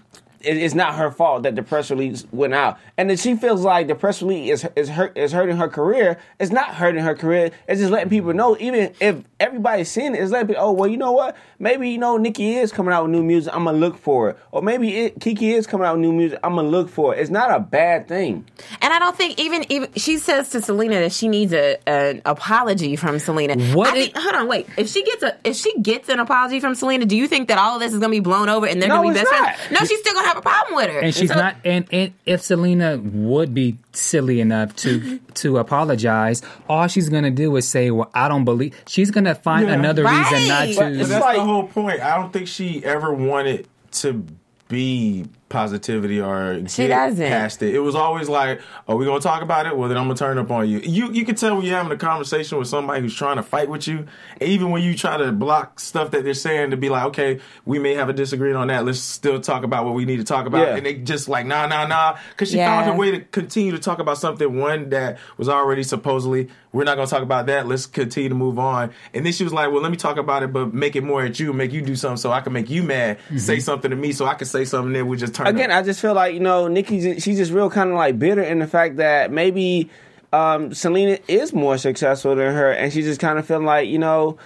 [0.42, 3.88] it's not her fault that the press release went out, and then she feels like
[3.88, 6.18] the press release is is hurt is hurting her career.
[6.40, 7.52] It's not hurting her career.
[7.68, 10.98] It's just letting people know, even if everybody's seeing it, it's like, oh well, you
[10.98, 11.36] know what?
[11.60, 13.54] Maybe you know Nicci is coming out with new music.
[13.56, 16.40] I'm gonna look for it, or maybe it, Keke is coming out with new music.
[16.44, 17.20] I'm gonna look for it.
[17.20, 18.46] It's not a bad thing.
[18.82, 22.22] And I don't think even even she says to Syleena that she needs a an
[22.26, 23.76] apology from Syleena.
[23.76, 24.68] What I think, hold on, wait.
[24.78, 27.58] If she gets a if she gets an apology from Syleena, do you think that
[27.58, 29.56] all of this is gonna be blown over and they're No, gonna be best not.
[29.56, 29.72] friends?
[29.80, 31.00] No, she's still gonna have a problem with her.
[31.00, 31.56] and she's So- not.
[31.66, 37.56] And, and if Syleena would be silly enough to to apologize, all she's gonna do
[37.56, 39.74] is say, "Well, I don't believe." She's gonna find Yeah.
[39.76, 40.32] another Right.
[40.32, 41.00] reason not But to.
[41.00, 42.02] But that's like- the whole point.
[42.02, 44.26] I don't think she ever wanted to
[44.70, 47.28] be positivity or She get doesn't.
[47.28, 47.74] past it.
[47.74, 49.78] It was always like, "Are we gonna talk about it?
[49.78, 51.92] Well, then I'm gonna turn up on you." You you can tell when you're having
[51.92, 54.06] a conversation with somebody who's trying to fight with you,
[54.42, 57.80] even when you try to block stuff that they're saying to be like, "Okay, we
[57.80, 58.86] may have a disagreement on that.
[58.86, 60.76] Let's still talk about what we need to talk about." Yeah.
[60.76, 62.68] And they just like, "Nah, nah, nah," because she Yeah.
[62.76, 66.84] found her way to continue to talk about something one that was already supposedly we're
[66.84, 67.68] not gonna talk about that.
[67.68, 68.92] Let's continue to move on.
[69.14, 71.24] And then she was like, "Well, let me talk about it, but make it more
[71.24, 73.18] at you, make you do something so I can make you mad.
[73.18, 73.38] Mm-hmm.
[73.38, 74.94] Say something to me so I can say something.
[74.94, 75.80] that we just turn again, up.
[75.80, 77.22] I just feel like you know Nicci.
[77.22, 79.90] she's just real kind of like bitter in the fact that maybe
[80.34, 84.00] um, Syleena is more successful than her, and she's just kind of feeling like you
[84.00, 84.38] know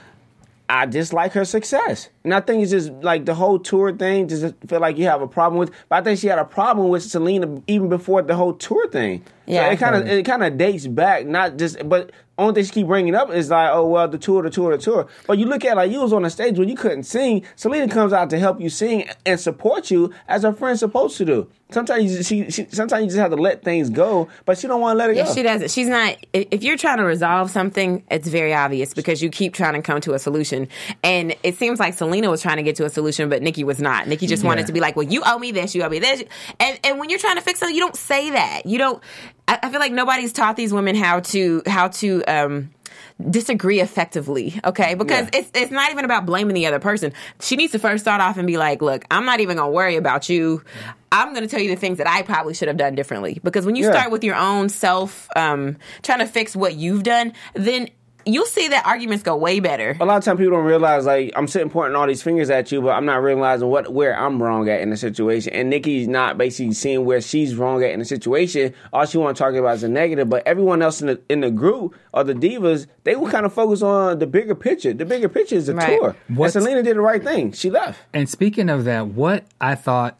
[0.71, 4.29] I dislike her success, and I think it's just like the whole tour thing.
[4.29, 6.87] Just feel like you have a problem with, but I think she had a problem
[6.87, 9.21] with Syleena even before the whole tour thing.
[9.45, 9.65] Yeah.
[9.65, 12.11] so it kind of it kind of dates back, not just but.
[12.37, 14.81] Only thing she keep bringing up is like, oh well, the tour, the tour, the
[14.81, 15.07] tour.
[15.27, 17.43] But you look at like you was on the stage when you couldn't sing.
[17.55, 21.25] Syleena comes out to help you sing and support you as her friend's supposed to
[21.25, 21.51] do.
[21.71, 24.81] Sometimes you, she, she, sometimes you just have to let things go, but she don't
[24.81, 25.33] want to let it Yeah, go.
[25.33, 25.71] she doesn't.
[25.71, 26.17] She's not.
[26.33, 30.01] If you're trying to resolve something, it's very obvious because you keep trying to come
[30.01, 30.67] to a solution.
[31.03, 33.79] And it seems like Syleena was trying to get to a solution, but Nicci was
[33.79, 34.05] not.
[34.05, 35.73] Nicci just wanted to be like, "Well, you owe me this.
[35.73, 36.23] You owe me this."
[36.59, 38.65] And and when you're trying to fix something, you don't say that.
[38.65, 39.01] You don't.
[39.47, 42.23] I, I feel like nobody's taught these women how to how to.
[42.25, 42.71] um
[43.29, 45.39] disagree effectively okay because Yeah.
[45.41, 48.37] it's it's not even about blaming the other person she needs to first start off
[48.37, 50.63] and be like look i'm not even gonna worry about you
[51.11, 53.75] i'm gonna tell you the things that i probably should have done differently because when
[53.75, 53.91] you Yeah.
[53.91, 57.89] start with your own self um trying to fix what you've done then
[58.23, 61.33] you'll see that arguments go way better a lot of times people don't realize like
[61.35, 64.41] I'm sitting pointing all these fingers at you, but I'm not realizing what where I'm
[64.43, 65.53] wrong at in the situation.
[65.53, 68.75] And Nicci's not basically seeing where she's wrong at in the situation.
[68.93, 70.29] All she want to talk about is the negative.
[70.29, 73.53] But everyone else in the in the group or the divas, they will kind of
[73.53, 74.93] focus on the bigger picture.
[74.93, 75.97] The bigger picture is the Right.
[75.99, 76.15] tour.
[76.29, 77.53] And Syleena did the right thing.
[77.53, 77.99] She left.
[78.13, 80.19] And speaking of that, what I thought,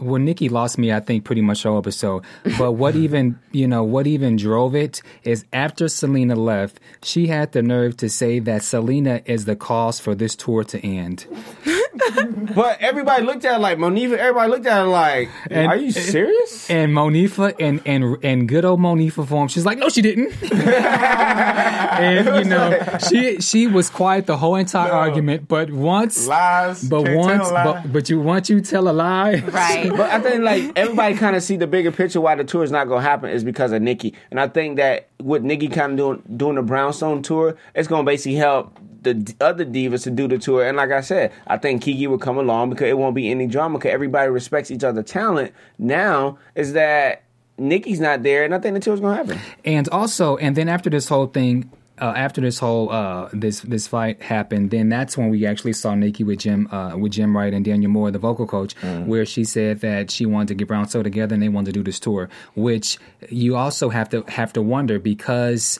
[0.00, 2.24] well, Nicci lost me, I think, pretty much all episode.
[2.58, 7.52] But what even, you know, what even drove it is after Syleena left, she had
[7.52, 11.26] the nerve to say that Syleena is the cause for this tour to end.
[12.54, 14.16] but everybody looked at it like Monifah.
[14.16, 18.64] Everybody looked at it like, And- "Are you serious?" And Monifah and and and good
[18.64, 20.32] old Monifah form, she's like, no, she didn't.
[20.52, 22.78] and you know,
[23.08, 24.94] she she was quiet the whole entire No.
[24.94, 26.84] argument, but once, Lies.
[26.84, 27.64] but Can't once, tell a lie.
[27.82, 29.90] but, but you once you tell a lie, Right.
[29.90, 32.70] But I think like everybody kind of see the bigger picture why the tour is
[32.70, 35.92] not going to happen is because of Nicci, and I think that with Nicci kind
[35.92, 40.10] of doing doing the Brownstone tour, it's going to basically help the other divas to
[40.10, 40.66] do the tour.
[40.66, 43.46] And like I said, I think Keke will come along because it won't be any
[43.46, 45.52] drama because everybody respects each other's talent.
[45.78, 47.24] Now is that
[47.58, 49.54] Nicci's not there, and I think the tour's going to happen.
[49.64, 51.70] and also, and then after this whole thing.
[52.02, 55.92] Uh, after this whole uh, this this fight happened, then that's when we actually saw
[55.92, 58.72] Nicci with Jim uh, with Jim Wright and Daniel Moore, the vocal coach,
[59.04, 61.82] where she said that she wanted to get Brownstone together and they wanted to do
[61.82, 62.30] this tour.
[62.54, 62.96] Which
[63.28, 65.78] you also have to have to wonder because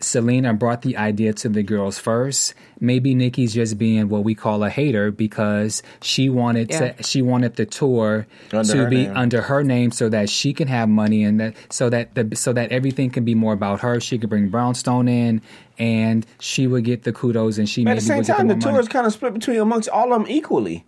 [0.00, 2.54] Syleena brought the idea to the girls first.
[2.80, 6.92] Maybe Nicci's just being what we call a hater because she wanted Yeah.
[6.92, 9.16] to she wanted the tour Under to be name.
[9.16, 12.52] under her name so that she can have money and that so that the so
[12.52, 14.00] that everything can be more about her.
[14.00, 15.40] She could bring Brownstone in
[15.78, 18.48] and she would get the kudos and she But maybe at the same would time,
[18.48, 18.82] the the tour money.
[18.82, 20.84] is kind of split between amongst all of them equally.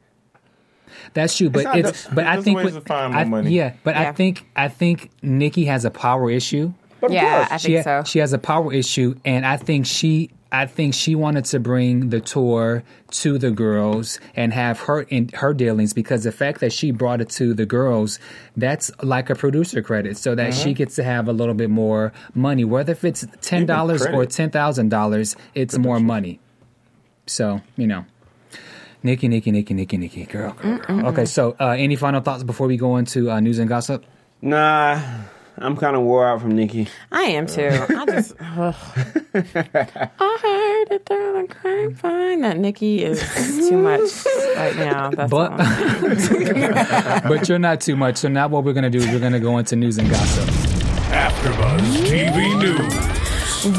[1.14, 3.24] That's true, but not it's the- but I think ways with- to find more I-
[3.24, 3.50] money.
[3.52, 6.72] yeah, but I think I think Nicci has a power issue.
[7.01, 8.11] But of Yeah, course, I she think ha- so.
[8.11, 10.30] She has a power issue, and I think she.
[10.51, 15.28] I think she wanted to bring the tour to the girls and have her in
[15.34, 18.18] her dealings because the fact that she brought it to the girls,
[18.57, 20.62] that's like a producer credit, so that Mm-hmm.
[20.62, 22.64] she gets to have a little bit more money.
[22.64, 26.40] Whether if it's ten dollars or ten thousand dollars, it's more money.
[27.26, 28.07] So you know.
[29.05, 31.07] Nicci, Nicci, Nicci, Nicci, Nicci, girl, girl, girl.
[31.09, 34.05] Okay, so uh, any final thoughts before we go into uh, news and gossip?
[34.42, 35.01] nah,
[35.61, 36.88] I'm kind of wore out from Nicci.
[37.12, 37.68] I am too.
[37.68, 38.34] I just.
[38.40, 38.74] ugh.
[39.34, 43.20] I heard it through the grapevine that Nicci is
[43.68, 44.00] too much
[44.56, 45.11] right now.
[45.11, 45.56] That's But-
[47.28, 48.16] But you're not too much.
[48.18, 50.48] So now what we're gonna do is we're gonna go into news and gossip.
[51.11, 53.18] AfterBuzz TV News.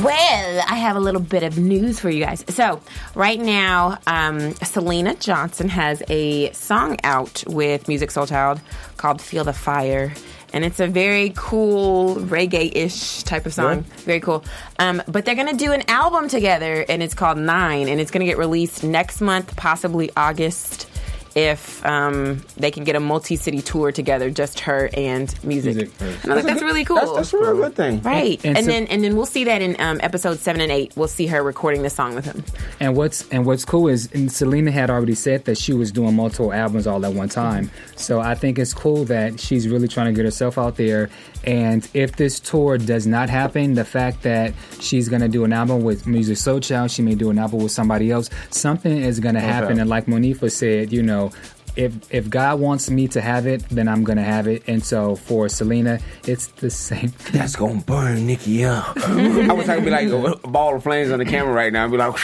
[0.04, 2.44] Well, I have a little bit of news for you guys.
[2.50, 2.82] So,
[3.16, 8.60] right now, um, Syleena Johnson has a song out with Musiq Soulchild
[8.98, 10.12] called Feel the Fire.
[10.54, 13.84] And it's a very cool reggae ish type of song.
[14.06, 14.44] Very cool.
[14.80, 18.26] Um, but they're to do an album together, and it's called Nine, and it's to
[18.26, 20.90] get released next month, possibly August.
[21.36, 26.24] If um, they can get a multi-city tour together, just her and Musiq, Musiq.
[26.24, 26.96] and I think that's really cool.
[26.98, 28.02] That's, that's a real good thing.
[28.02, 30.72] Right, And and, so- then and then we'll see that in um, episode seven and
[30.72, 30.94] eight.
[30.96, 32.44] We'll see her recording the song with him.
[32.80, 36.16] And what's and what's cool is and Syleena had already said that she was doing
[36.16, 37.70] multiple albums all at one time.
[37.96, 41.10] So I think it's cool that she's really trying to get herself out there.
[41.46, 45.54] And if this tour does not happen, the fact that she's going to do an
[45.54, 48.30] album with Musiq Soulchild, she may do an album with somebody else.
[48.50, 49.80] Something is going to happen.
[49.80, 51.32] And like Monifah said, you know.
[51.76, 54.64] If, if God wants me to have it, then I'm gonna have it.
[54.68, 57.14] And so for Syleena, it's the same.
[57.32, 58.98] That's gonna burn Nicci up.
[58.98, 61.84] I was I could be like a ball of flames on the camera right now
[61.84, 62.16] and be like,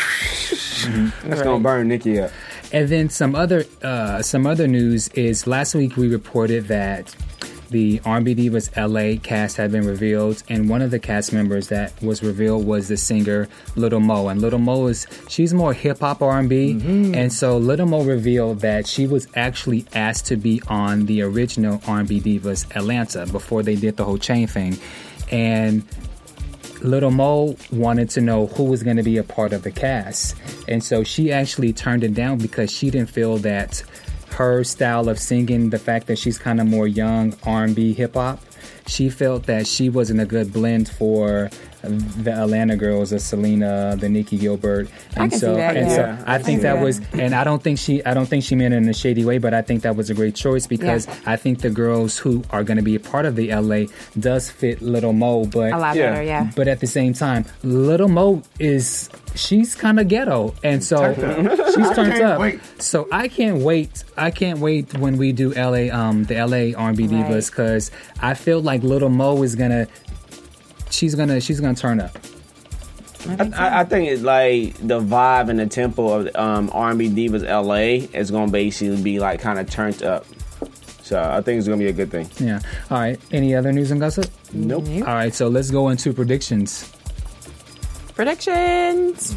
[1.23, 2.31] that's gonna burn Nicci up.
[2.73, 7.15] And then some other uh, some other news is last week we reported that
[7.75, 11.91] the R&B Divas LA cast had been revealed, and one of the cast members that
[12.01, 14.29] was revealed was the singer Little Mo.
[14.29, 17.13] And Little Mo is she's more hip hop R&B, mm-hmm.
[17.13, 21.81] and so Little Mo revealed that she was actually asked to be on the original
[21.85, 24.77] R&B Divas Atlanta before they did the whole chain thing,
[25.29, 25.83] and
[26.81, 30.37] Little Mo wanted to know who was going to be a part of the cast.
[30.69, 33.83] And so she actually turned it down because she didn't feel that
[34.35, 38.39] her style of singing, the fact that she's kind of more young R&B hip hop,
[38.87, 41.49] she felt that she wasn't a good blend for
[41.89, 45.95] the Atlanta girls, the Syleena, the Nicci Gilbert, and can so see that, and yeah.
[45.95, 46.83] so Yeah, I think see that that.
[46.83, 49.25] was, and I don't think she, I don't think she meant it in a shady
[49.25, 51.15] way, but I think that was a great choice because Yeah.
[51.25, 53.85] I think the girls who are going to be a part of the LA
[54.19, 56.11] does fit Little Mo, but A lot Yeah.
[56.11, 56.51] better, yeah.
[56.55, 61.13] but at the same time, Little Mo is she's kind of ghetto, and so
[61.75, 62.39] she's turned up.
[62.39, 62.59] wait.
[62.79, 64.03] So I can't wait.
[64.17, 67.25] I can't wait when we do LA, um, the LA R&B Right.
[67.25, 69.87] divas, because I feel like Little Mo is gonna,
[70.95, 72.17] she's gonna, she's gonna turn up.
[73.27, 78.07] I, I think it's like the vibe and the tempo of um, R&B Divas LA
[78.17, 80.25] is gonna basically be like kind of turned up.
[81.01, 82.29] So I think it's gonna be a good thing.
[82.39, 82.59] Yeah.
[82.89, 83.19] All right.
[83.31, 84.25] Any other news and gossip?
[84.53, 84.85] Nope.
[84.87, 85.33] All right.
[85.33, 86.91] So let's go into predictions.
[88.15, 89.35] Predictions.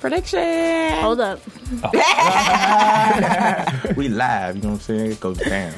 [0.00, 1.00] Predictions.
[1.00, 1.40] Hold up.
[3.96, 5.12] We live, you know what I'm saying?
[5.12, 5.72] It goes down.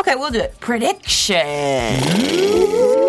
[0.00, 0.58] Okay, we'll do it.
[0.60, 1.36] Prediction.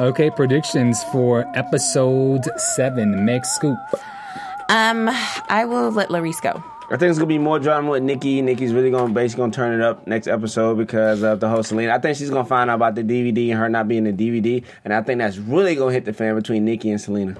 [0.00, 3.26] Okay, predictions for episode seven.
[3.26, 3.76] Meg Scoop.
[4.70, 5.10] Um,
[5.50, 6.64] I will let Larice go.
[6.90, 8.42] I think it's gonna be more drama with Nicci.
[8.42, 11.90] Nicci's really gonna basically gonna turn it up next episode because of the whole Syleena.
[11.90, 14.64] I think she's gonna find out about the DVD and her not being the DVD,
[14.86, 17.36] and I think that's really gonna hit the fan between Nicci and Syleena.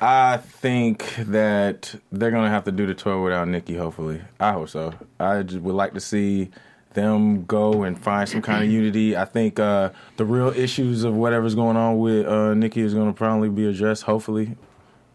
[0.00, 3.76] I think that they're gonna have to do the tour without Nicci.
[3.76, 4.94] Hopefully, I hope so.
[5.18, 6.50] I would like to see
[6.94, 9.16] them go and find some kind of unity.
[9.16, 13.12] I think uh, the real issues of whatever's going on with uh, Nicci is to
[13.12, 14.04] probably be addressed.
[14.04, 14.56] Hopefully,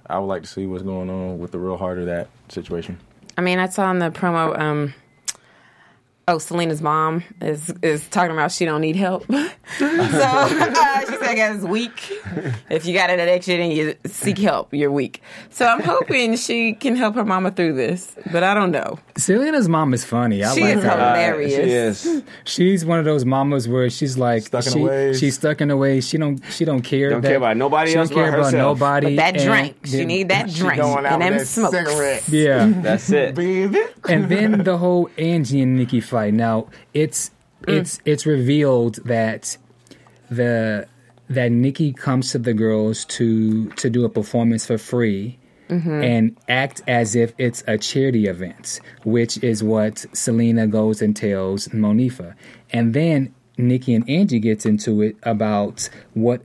[0.08, 3.00] I would like to see what's going on with the real heart of that situation.
[3.38, 4.58] I mean, I saw in the promo.
[4.60, 4.94] Um,
[6.28, 9.26] oh, Syleena's mom is is talking about she don't need help.
[9.28, 9.36] so
[9.86, 10.48] uh,
[11.00, 12.12] she said, "I guess weak.
[12.70, 16.74] If you got an addiction and you seek help, you're weak." So I'm hoping she
[16.74, 19.00] can help her mama through this, but I don't know.
[19.16, 20.44] Syleena's mom is funny.
[20.44, 20.90] I She like is her.
[20.92, 22.02] hilarious.
[22.04, 22.24] She is.
[22.46, 25.20] She's one of those mamas where she's like Stuck in she, ways.
[25.20, 26.02] she's stuck in a way.
[26.02, 27.10] She don't she don't care.
[27.10, 28.80] Don't that- care about nobody she else Don't care but about herself.
[28.80, 29.16] nobody.
[29.16, 31.48] But that and drink, she then- need that drink going out and them with that
[31.48, 31.72] smokes.
[31.78, 32.30] cigarette.
[32.30, 32.72] Yeah.
[32.82, 33.36] That's it.
[33.36, 33.82] Baby.
[34.10, 36.34] and then the whole Angie and Nicci fight.
[36.34, 37.32] Now it's
[37.64, 37.74] mm.
[37.74, 39.58] it's it's revealed that
[40.30, 40.88] the
[41.30, 45.40] that Nicci comes to the girls to to do a performance for free
[45.70, 46.04] mm-hmm.
[46.04, 51.68] and act as if it's a charity event, which is what Syleena goes and tells
[51.70, 52.36] Monifah.
[52.72, 56.42] And then Nicci and Angie gets into it about what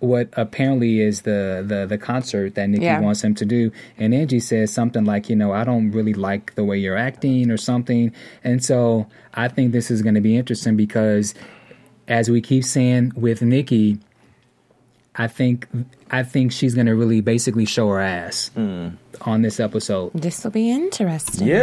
[0.00, 3.00] what apparently is the, the the concert that Nicci Yeah.
[3.00, 3.70] wants him to do.
[3.98, 7.50] And Angie says something like, you know, I don't really like the way you're acting
[7.50, 8.12] or something.
[8.44, 11.34] And so I think this is going to be interesting because
[12.08, 13.98] as we keep saying with Nicci,
[15.16, 15.66] I think
[16.10, 20.12] I think she's going to really basically show her ass on this episode.
[20.14, 21.46] This will be interesting.
[21.46, 21.56] Yeah.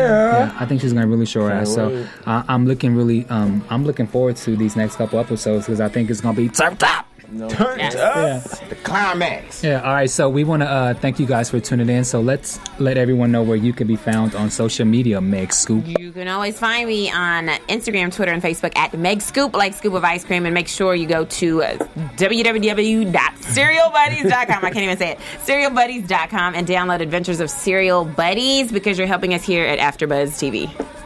[0.52, 1.74] Yeah, I think she's gonna really show her ass.
[1.74, 2.08] So wait.
[2.28, 5.90] I, I'm looking really, um, I'm looking forward to these next couple episodes because I
[5.90, 7.07] think it's gonna be turned up.
[7.28, 8.16] Turned up.
[8.16, 8.40] Yeah.
[8.70, 9.64] The climax.
[9.64, 9.82] Yeah.
[9.82, 10.10] All right.
[10.10, 12.04] So we want to uh, thank you guys for tuning in.
[12.06, 15.20] So let's let everyone know where you can be found on social media.
[15.20, 15.86] Meg Scoop.
[15.86, 19.94] You can always find me on Instagram, Twitter, and Facebook at Meg Scoop, like Scoop
[19.94, 20.46] of Ice Cream.
[20.46, 21.78] And make sure you go to uh,
[22.18, 24.66] www.cerealbuddies.com.
[24.66, 25.20] I can't even say it.
[25.46, 30.97] Cerealbuddies.com and download Adventures of Cereal Buddies because you're helping us here at AfterBuzz TV.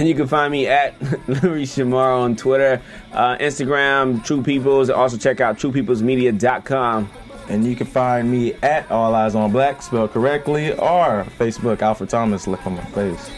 [0.00, 0.94] And you can find me at
[1.28, 2.80] Larry Shamar on Twitter,
[3.12, 4.88] uh, Instagram, True Peoples.
[4.88, 7.10] Also check out truepeoplesmedia.com.
[7.50, 12.08] And you can find me at All Eyes on Black, spelled correctly, or Facebook, Alfred
[12.08, 13.30] Thomas, look on my face.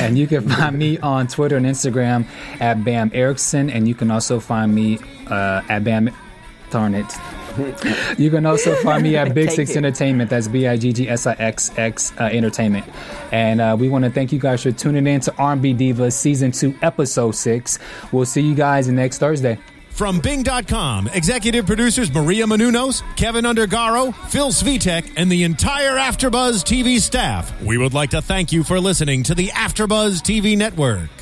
[0.00, 2.26] and you can find me on Twitter and Instagram
[2.60, 4.98] at Bam Erickson, and you can also find me
[5.28, 6.10] uh, at Bam.
[6.70, 7.06] Darn it.
[8.18, 9.76] You can also find me at Big Six it.
[9.76, 10.30] Entertainment.
[10.30, 12.86] That's B I G G S I X X uh, Entertainment.
[13.30, 16.52] And uh, we want to thank you guys for tuning in to R&B Divas Season
[16.52, 17.78] 2, Episode 6.
[18.12, 19.58] We'll see you guys next Thursday.
[19.92, 26.98] From Bing.com, executive producers Maria Menounos, Kevin Undergaro, Phil Svitek, and the entire Afterbuzz TV
[26.98, 31.21] staff, we would like to thank you for listening to the Afterbuzz TV network.